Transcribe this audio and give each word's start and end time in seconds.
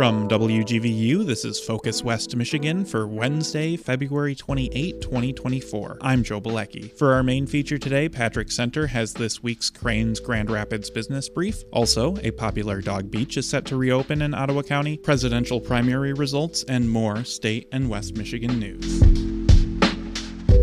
From 0.00 0.28
WGVU, 0.28 1.26
this 1.26 1.44
is 1.44 1.60
Focus 1.60 2.02
West 2.02 2.34
Michigan 2.34 2.86
for 2.86 3.06
Wednesday, 3.06 3.76
February 3.76 4.34
28, 4.34 5.02
2024. 5.02 5.98
I'm 6.00 6.22
Joe 6.22 6.40
Balecki. 6.40 6.96
For 6.96 7.12
our 7.12 7.22
main 7.22 7.46
feature 7.46 7.76
today, 7.76 8.08
Patrick 8.08 8.50
Center 8.50 8.86
has 8.86 9.12
this 9.12 9.42
week's 9.42 9.68
Crain's 9.68 10.18
Grand 10.18 10.48
Rapids 10.48 10.88
Business 10.88 11.28
Brief. 11.28 11.64
Also, 11.70 12.16
a 12.22 12.30
popular 12.30 12.80
dog 12.80 13.10
beach 13.10 13.36
is 13.36 13.46
set 13.46 13.66
to 13.66 13.76
reopen 13.76 14.22
in 14.22 14.32
Ottawa 14.32 14.62
County, 14.62 14.96
presidential 14.96 15.60
primary 15.60 16.14
results, 16.14 16.62
and 16.68 16.88
more 16.88 17.22
state 17.24 17.68
and 17.70 17.90
West 17.90 18.16
Michigan 18.16 18.58
news. 18.58 19.39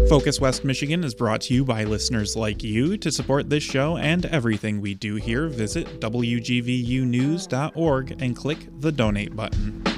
Focus 0.09 0.39
West 0.39 0.63
Michigan 0.63 1.03
is 1.03 1.13
brought 1.13 1.41
to 1.41 1.53
you 1.53 1.65
by 1.65 1.83
listeners 1.83 2.37
like 2.37 2.63
you. 2.63 2.97
To 2.97 3.11
support 3.11 3.49
this 3.49 3.63
show 3.63 3.97
and 3.97 4.25
everything 4.27 4.79
we 4.79 4.93
do 4.93 5.15
here, 5.15 5.49
visit 5.49 5.99
WGVUnews.org 5.99 8.21
and 8.21 8.33
click 8.33 8.69
the 8.79 8.93
donate 8.93 9.35
button. 9.35 9.96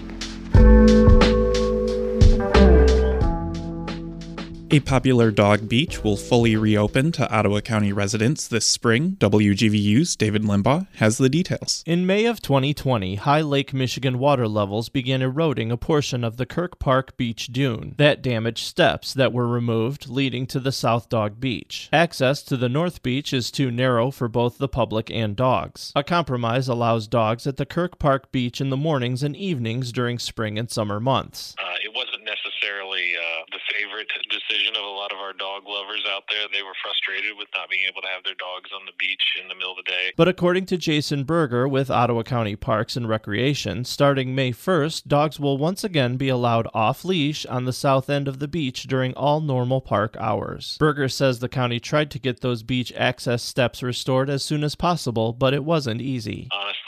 A 4.71 4.79
popular 4.81 5.31
dog 5.31 5.67
beach 5.67 6.03
will 6.03 6.15
fully 6.15 6.55
reopen 6.55 7.11
to 7.13 7.27
Ottawa 7.31 7.59
County 7.59 7.91
residents 7.91 8.47
this 8.47 8.67
spring. 8.67 9.17
WGVU's 9.19 10.15
David 10.15 10.43
Limbaugh 10.43 10.85
has 10.97 11.17
the 11.17 11.27
details. 11.27 11.83
In 11.87 12.05
May 12.05 12.25
of 12.25 12.39
2020, 12.39 13.15
high 13.15 13.41
Lake 13.41 13.73
Michigan 13.73 14.19
water 14.19 14.47
levels 14.47 14.87
began 14.87 15.23
eroding 15.23 15.71
a 15.71 15.77
portion 15.77 16.23
of 16.23 16.37
the 16.37 16.45
Kirk 16.45 16.77
Park 16.77 17.17
Beach 17.17 17.47
dune. 17.47 17.95
That 17.97 18.21
damaged 18.21 18.63
steps 18.63 19.11
that 19.15 19.33
were 19.33 19.47
removed, 19.47 20.07
leading 20.07 20.45
to 20.45 20.59
the 20.59 20.71
South 20.71 21.09
Dog 21.09 21.39
Beach. 21.39 21.89
Access 21.91 22.43
to 22.43 22.55
the 22.55 22.69
North 22.69 23.01
Beach 23.01 23.33
is 23.33 23.49
too 23.49 23.71
narrow 23.71 24.11
for 24.11 24.27
both 24.27 24.59
the 24.59 24.67
public 24.67 25.09
and 25.09 25.35
dogs. 25.35 25.91
A 25.95 26.03
compromise 26.03 26.67
allows 26.67 27.07
dogs 27.07 27.47
at 27.47 27.57
the 27.57 27.65
Kirk 27.65 27.97
Park 27.97 28.31
Beach 28.31 28.61
in 28.61 28.69
the 28.69 28.77
mornings 28.77 29.23
and 29.23 29.35
evenings 29.35 29.91
during 29.91 30.19
spring 30.19 30.59
and 30.59 30.69
summer 30.69 30.99
months. 30.99 31.55
Uh, 31.57 31.73
it 31.83 31.95
wasn't 31.95 32.18
necessarily 32.59 33.13
uh, 33.15 33.43
the 33.51 33.59
favorite 33.73 34.07
decision 34.29 34.75
of 34.75 34.83
a 34.83 34.87
lot 34.87 35.11
of 35.11 35.19
our 35.19 35.33
dog 35.33 35.63
lovers 35.67 36.03
out 36.09 36.23
there. 36.29 36.47
They 36.51 36.63
were 36.63 36.75
frustrated 36.81 37.37
with 37.37 37.47
not 37.55 37.69
being 37.69 37.85
able 37.87 38.01
to 38.01 38.07
have 38.07 38.23
their 38.23 38.35
dogs 38.35 38.69
on 38.73 38.85
the 38.85 38.91
beach 38.97 39.21
in 39.41 39.47
the 39.47 39.55
middle 39.55 39.71
of 39.71 39.77
the 39.77 39.89
day. 39.89 40.11
But 40.15 40.27
according 40.27 40.65
to 40.67 40.77
Jason 40.77 41.23
Berger 41.23 41.67
with 41.67 41.89
Ottawa 41.89 42.23
County 42.23 42.55
Parks 42.55 42.95
and 42.95 43.07
Recreation, 43.07 43.85
starting 43.85 44.35
May 44.35 44.51
1st, 44.51 45.07
dogs 45.07 45.39
will 45.39 45.57
once 45.57 45.83
again 45.83 46.17
be 46.17 46.29
allowed 46.29 46.67
off 46.73 47.05
leash 47.05 47.45
on 47.45 47.65
the 47.65 47.73
south 47.73 48.09
end 48.09 48.27
of 48.27 48.39
the 48.39 48.47
beach 48.47 48.83
during 48.83 49.13
all 49.13 49.41
normal 49.41 49.81
park 49.81 50.15
hours. 50.19 50.77
Berger 50.79 51.09
says 51.09 51.39
the 51.39 51.49
county 51.49 51.79
tried 51.79 52.11
to 52.11 52.19
get 52.19 52.41
those 52.41 52.63
beach 52.63 52.91
access 52.95 53.43
steps 53.43 53.81
restored 53.83 54.29
as 54.29 54.43
soon 54.43 54.63
as 54.63 54.75
possible, 54.75 55.33
but 55.33 55.53
it 55.53 55.63
wasn't 55.63 56.01
easy. 56.01 56.47
Honestly, 56.51 56.78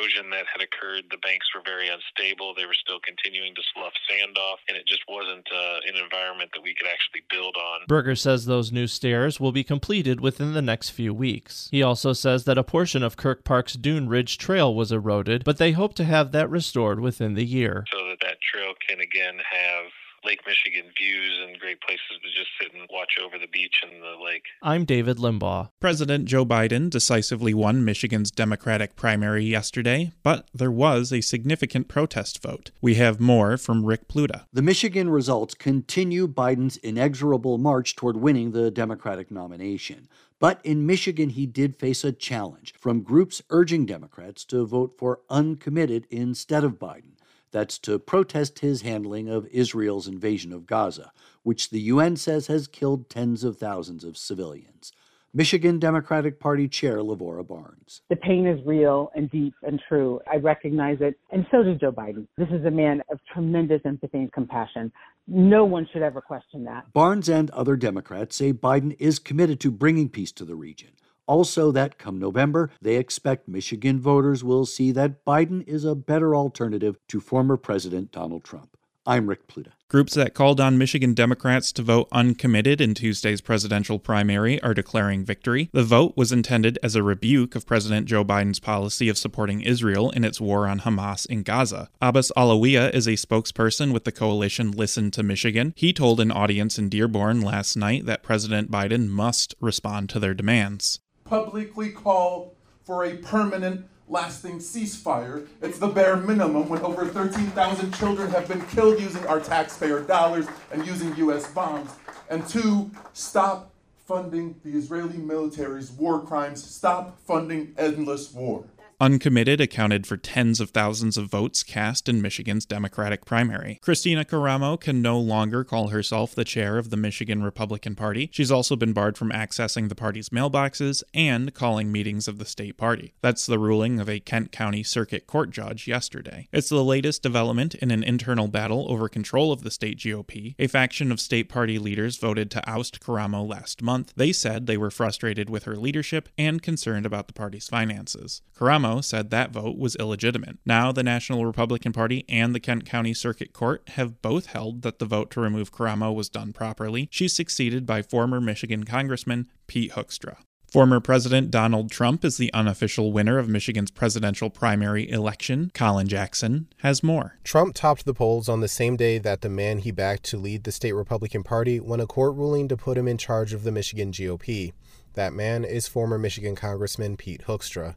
erosion 0.00 0.30
that 0.30 0.46
had 0.52 0.62
occurred, 0.62 1.04
the 1.10 1.18
banks 1.18 1.46
were 1.54 1.62
very 1.64 1.88
unstable. 1.88 2.54
They 2.54 2.66
were 2.66 2.74
still 2.74 2.98
continuing 3.04 3.54
to 3.54 3.62
slough 3.74 3.92
sand 4.08 4.36
off, 4.38 4.60
and 4.68 4.76
it 4.76 4.86
just 4.86 5.02
wasn't 5.08 5.46
uh, 5.52 5.78
an 5.86 6.02
environment 6.02 6.50
that 6.54 6.62
we 6.62 6.74
could 6.74 6.88
actually 6.88 7.22
build 7.30 7.56
on. 7.56 7.80
Berger 7.86 8.16
says 8.16 8.46
those 8.46 8.72
new 8.72 8.86
stairs 8.86 9.38
will 9.38 9.52
be 9.52 9.64
completed 9.64 10.20
within 10.20 10.54
the 10.54 10.62
next 10.62 10.90
few 10.90 11.12
weeks. 11.12 11.68
He 11.70 11.82
also 11.82 12.12
says 12.12 12.44
that 12.44 12.58
a 12.58 12.64
portion 12.64 13.02
of 13.02 13.16
Kirk 13.16 13.44
Park's 13.44 13.74
Dune 13.74 14.08
Ridge 14.08 14.38
Trail 14.38 14.74
was 14.74 14.92
eroded, 14.92 15.44
but 15.44 15.58
they 15.58 15.72
hope 15.72 15.94
to 15.94 16.04
have 16.04 16.32
that 16.32 16.50
restored 16.50 17.00
within 17.00 17.34
the 17.34 17.44
year. 17.44 17.84
So 17.92 18.06
that 18.08 18.18
that 18.22 18.38
trail 18.40 18.74
can 18.88 19.00
again 19.00 19.36
have 19.38 19.86
Lake 20.24 20.40
Michigan 20.46 20.92
views 20.98 21.40
and 21.42 21.58
great 21.58 21.80
places 21.80 22.20
to 22.22 22.28
just 22.28 22.50
sit 22.60 22.74
and 22.74 22.86
watch 22.90 23.12
over 23.24 23.38
the 23.38 23.48
beach 23.48 23.76
and 23.82 24.02
the 24.02 24.22
lake. 24.22 24.44
I'm 24.62 24.84
David 24.84 25.16
Limbaugh. 25.16 25.70
President 25.80 26.26
Joe 26.26 26.44
Biden 26.44 26.90
decisively 26.90 27.54
won 27.54 27.84
Michigan's 27.84 28.30
Democratic 28.30 28.96
primary 28.96 29.44
yesterday, 29.44 30.12
but 30.22 30.48
there 30.52 30.70
was 30.70 31.10
a 31.10 31.22
significant 31.22 31.88
protest 31.88 32.42
vote. 32.42 32.70
We 32.82 32.96
have 32.96 33.18
more 33.18 33.56
from 33.56 33.86
Rick 33.86 34.08
Pluta. 34.08 34.44
The 34.52 34.62
Michigan 34.62 35.08
results 35.08 35.54
continue 35.54 36.28
Biden's 36.28 36.76
inexorable 36.78 37.56
march 37.56 37.96
toward 37.96 38.18
winning 38.18 38.50
the 38.50 38.70
Democratic 38.70 39.30
nomination. 39.30 40.06
But 40.38 40.60
in 40.64 40.86
Michigan, 40.86 41.30
he 41.30 41.46
did 41.46 41.76
face 41.76 42.04
a 42.04 42.12
challenge 42.12 42.74
from 42.78 43.02
groups 43.02 43.42
urging 43.50 43.86
Democrats 43.86 44.44
to 44.46 44.66
vote 44.66 44.94
for 44.98 45.20
uncommitted 45.30 46.06
instead 46.10 46.64
of 46.64 46.78
Biden. 46.78 47.12
That's 47.52 47.78
to 47.80 47.98
protest 47.98 48.60
his 48.60 48.82
handling 48.82 49.28
of 49.28 49.46
Israel's 49.46 50.06
invasion 50.06 50.52
of 50.52 50.66
Gaza, 50.66 51.12
which 51.42 51.70
the 51.70 51.80
UN 51.80 52.16
says 52.16 52.46
has 52.46 52.66
killed 52.66 53.10
tens 53.10 53.44
of 53.44 53.58
thousands 53.58 54.04
of 54.04 54.16
civilians. 54.16 54.92
Michigan 55.32 55.78
Democratic 55.78 56.40
Party 56.40 56.66
Chair 56.66 56.96
Lavora 56.98 57.46
Barnes. 57.46 58.02
The 58.08 58.16
pain 58.16 58.48
is 58.48 58.58
real 58.66 59.12
and 59.14 59.30
deep 59.30 59.54
and 59.62 59.80
true. 59.88 60.20
I 60.30 60.36
recognize 60.36 60.98
it, 61.00 61.20
and 61.30 61.46
so 61.52 61.62
does 61.62 61.78
Joe 61.78 61.92
Biden. 61.92 62.26
This 62.36 62.48
is 62.50 62.64
a 62.64 62.70
man 62.70 63.00
of 63.12 63.20
tremendous 63.32 63.80
empathy 63.84 64.18
and 64.18 64.32
compassion. 64.32 64.90
No 65.28 65.64
one 65.64 65.86
should 65.92 66.02
ever 66.02 66.20
question 66.20 66.64
that. 66.64 66.92
Barnes 66.92 67.28
and 67.28 67.48
other 67.50 67.76
Democrats 67.76 68.34
say 68.34 68.52
Biden 68.52 68.96
is 68.98 69.20
committed 69.20 69.60
to 69.60 69.70
bringing 69.70 70.08
peace 70.08 70.32
to 70.32 70.44
the 70.44 70.56
region. 70.56 70.90
Also, 71.30 71.70
that 71.70 71.96
come 71.96 72.18
November, 72.18 72.72
they 72.82 72.96
expect 72.96 73.46
Michigan 73.46 74.00
voters 74.00 74.42
will 74.42 74.66
see 74.66 74.90
that 74.90 75.24
Biden 75.24 75.62
is 75.68 75.84
a 75.84 75.94
better 75.94 76.34
alternative 76.34 76.98
to 77.06 77.20
former 77.20 77.56
President 77.56 78.10
Donald 78.10 78.42
Trump. 78.42 78.76
I'm 79.06 79.28
Rick 79.28 79.46
Pluta. 79.46 79.70
Groups 79.86 80.14
that 80.14 80.34
called 80.34 80.60
on 80.60 80.76
Michigan 80.76 81.14
Democrats 81.14 81.70
to 81.72 81.82
vote 81.82 82.08
uncommitted 82.10 82.80
in 82.80 82.94
Tuesday's 82.94 83.40
presidential 83.40 84.00
primary 84.00 84.60
are 84.60 84.74
declaring 84.74 85.24
victory. 85.24 85.70
The 85.72 85.84
vote 85.84 86.14
was 86.16 86.32
intended 86.32 86.80
as 86.82 86.96
a 86.96 87.02
rebuke 87.04 87.54
of 87.54 87.64
President 87.64 88.06
Joe 88.06 88.24
Biden's 88.24 88.58
policy 88.58 89.08
of 89.08 89.16
supporting 89.16 89.60
Israel 89.60 90.10
in 90.10 90.24
its 90.24 90.40
war 90.40 90.66
on 90.66 90.80
Hamas 90.80 91.26
in 91.26 91.44
Gaza. 91.44 91.90
Abbas 92.00 92.32
Alawieh 92.36 92.92
is 92.92 93.06
a 93.06 93.12
spokesperson 93.12 93.92
with 93.92 94.02
the 94.02 94.10
coalition 94.10 94.72
Listen 94.72 95.12
to 95.12 95.22
Michigan. 95.22 95.74
He 95.76 95.92
told 95.92 96.18
an 96.18 96.32
audience 96.32 96.76
in 96.76 96.88
Dearborn 96.88 97.40
last 97.40 97.76
night 97.76 98.04
that 98.06 98.24
President 98.24 98.68
Biden 98.68 99.06
must 99.06 99.54
respond 99.60 100.08
to 100.10 100.18
their 100.18 100.34
demands. 100.34 100.98
Publicly 101.30 101.90
call 101.90 102.56
for 102.82 103.04
a 103.04 103.16
permanent 103.18 103.86
lasting 104.08 104.58
ceasefire. 104.58 105.46
It's 105.62 105.78
the 105.78 105.86
bare 105.86 106.16
minimum 106.16 106.68
when 106.68 106.80
over 106.80 107.06
13,000 107.06 107.94
children 107.94 108.32
have 108.32 108.48
been 108.48 108.60
killed 108.62 109.00
using 109.00 109.24
our 109.28 109.38
taxpayer 109.38 110.00
dollars 110.00 110.48
and 110.72 110.84
using 110.84 111.14
US 111.18 111.48
bombs. 111.52 111.92
And 112.30 112.44
two, 112.48 112.90
stop 113.12 113.70
funding 114.08 114.56
the 114.64 114.70
Israeli 114.76 115.18
military's 115.18 115.92
war 115.92 116.20
crimes, 116.20 116.64
stop 116.64 117.16
funding 117.20 117.76
endless 117.78 118.34
war. 118.34 118.64
Uncommitted 119.02 119.62
accounted 119.62 120.06
for 120.06 120.18
tens 120.18 120.60
of 120.60 120.68
thousands 120.68 121.16
of 121.16 121.30
votes 121.30 121.62
cast 121.62 122.06
in 122.06 122.20
Michigan's 122.20 122.66
Democratic 122.66 123.24
primary. 123.24 123.80
Kristina 123.82 124.26
Karamo 124.26 124.78
can 124.78 125.00
no 125.00 125.18
longer 125.18 125.64
call 125.64 125.88
herself 125.88 126.34
the 126.34 126.44
chair 126.44 126.76
of 126.76 126.90
the 126.90 126.98
Michigan 126.98 127.42
Republican 127.42 127.94
Party. 127.94 128.28
She's 128.30 128.52
also 128.52 128.76
been 128.76 128.92
barred 128.92 129.16
from 129.16 129.30
accessing 129.30 129.88
the 129.88 129.94
party's 129.94 130.28
mailboxes 130.28 131.02
and 131.14 131.54
calling 131.54 131.90
meetings 131.90 132.28
of 132.28 132.36
the 132.36 132.44
state 132.44 132.76
party. 132.76 133.14
That's 133.22 133.46
the 133.46 133.58
ruling 133.58 134.00
of 134.00 134.10
a 134.10 134.20
Kent 134.20 134.52
County 134.52 134.82
Circuit 134.82 135.26
Court 135.26 135.48
judge 135.48 135.88
yesterday. 135.88 136.48
It's 136.52 136.68
the 136.68 136.84
latest 136.84 137.22
development 137.22 137.74
in 137.76 137.90
an 137.90 138.04
internal 138.04 138.48
battle 138.48 138.84
over 138.92 139.08
control 139.08 139.50
of 139.50 139.62
the 139.62 139.70
state 139.70 139.96
GOP. 139.96 140.56
A 140.58 140.66
faction 140.66 141.10
of 141.10 141.20
state 141.20 141.48
party 141.48 141.78
leaders 141.78 142.18
voted 142.18 142.50
to 142.50 142.70
oust 142.70 143.00
Karamo 143.00 143.48
last 143.48 143.80
month. 143.80 144.12
They 144.14 144.32
said 144.32 144.66
they 144.66 144.76
were 144.76 144.90
frustrated 144.90 145.48
with 145.48 145.64
her 145.64 145.76
leadership 145.76 146.28
and 146.36 146.60
concerned 146.60 147.06
about 147.06 147.28
the 147.28 147.32
party's 147.32 147.66
finances. 147.66 148.42
Karamo 148.90 149.04
said 149.04 149.30
that 149.30 149.50
vote 149.50 149.78
was 149.78 149.96
illegitimate. 149.96 150.58
Now, 150.64 150.92
the 150.92 151.02
National 151.02 151.46
Republican 151.46 151.92
Party 151.92 152.24
and 152.28 152.54
the 152.54 152.60
Kent 152.60 152.84
County 152.84 153.14
Circuit 153.14 153.52
Court 153.52 153.88
have 153.90 154.22
both 154.22 154.46
held 154.46 154.82
that 154.82 154.98
the 154.98 155.06
vote 155.06 155.30
to 155.32 155.40
remove 155.40 155.72
Karamo 155.72 156.14
was 156.14 156.28
done 156.28 156.52
properly. 156.52 157.08
She's 157.10 157.34
succeeded 157.34 157.86
by 157.86 158.02
former 158.02 158.40
Michigan 158.40 158.84
Congressman 158.84 159.48
Pete 159.66 159.92
Hoekstra. 159.92 160.36
Former 160.70 161.00
President 161.00 161.50
Donald 161.50 161.90
Trump 161.90 162.24
is 162.24 162.36
the 162.36 162.52
unofficial 162.54 163.10
winner 163.10 163.38
of 163.38 163.48
Michigan's 163.48 163.90
presidential 163.90 164.50
primary 164.50 165.10
election. 165.10 165.72
Colin 165.74 166.06
Jackson 166.06 166.68
has 166.78 167.02
more. 167.02 167.38
Trump 167.42 167.74
topped 167.74 168.04
the 168.04 168.14
polls 168.14 168.48
on 168.48 168.60
the 168.60 168.68
same 168.68 168.96
day 168.96 169.18
that 169.18 169.40
the 169.40 169.48
man 169.48 169.78
he 169.78 169.90
backed 169.90 170.22
to 170.26 170.36
lead 170.36 170.62
the 170.62 170.70
state 170.70 170.92
Republican 170.92 171.42
Party 171.42 171.80
won 171.80 171.98
a 171.98 172.06
court 172.06 172.36
ruling 172.36 172.68
to 172.68 172.76
put 172.76 172.96
him 172.96 173.08
in 173.08 173.18
charge 173.18 173.52
of 173.52 173.64
the 173.64 173.72
Michigan 173.72 174.12
GOP. 174.12 174.72
That 175.14 175.32
man 175.32 175.64
is 175.64 175.88
former 175.88 176.18
Michigan 176.18 176.54
Congressman 176.54 177.16
Pete 177.16 177.42
Hoekstra. 177.46 177.96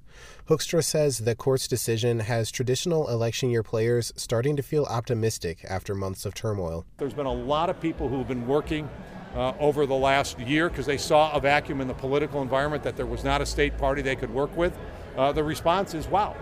Hoekstra 0.50 0.84
says 0.84 1.20
the 1.20 1.36
court's 1.36 1.68
decision 1.68 2.22
has 2.22 2.50
traditional 2.50 3.08
election 3.08 3.52
year 3.52 3.62
players 3.62 4.12
starting 4.16 4.56
to 4.56 4.64
feel 4.64 4.86
optimistic 4.86 5.64
after 5.70 5.94
months 5.94 6.26
of 6.26 6.34
turmoil. 6.34 6.86
There's 6.98 7.14
been 7.14 7.28
a 7.28 7.34
lot 7.34 7.70
of 7.70 7.80
people 7.80 8.10
who 8.10 8.18
have 8.18 8.28
been 8.28 8.48
working 8.48 8.90
uh, 9.36 9.54
over 9.60 9.86
the 9.86 9.96
last 9.96 10.40
year 10.40 10.70
because 10.70 10.88
they 10.88 10.98
saw 10.98 11.32
a 11.34 11.40
vacuum 11.40 11.82
in 11.82 11.88
the 11.88 11.94
political 11.94 12.42
environment 12.42 12.84
that 12.84 12.96
there 12.96 13.06
was 13.06 13.24
not 13.24 13.42
a 13.42 13.46
state 13.46 13.78
party 13.78 14.02
they 14.02 14.16
could 14.16 14.34
work 14.34 14.56
with. 14.58 14.76
Uh, 15.16 15.32
the 15.32 15.44
response 15.44 15.94
is 15.94 16.08
wow, 16.08 16.36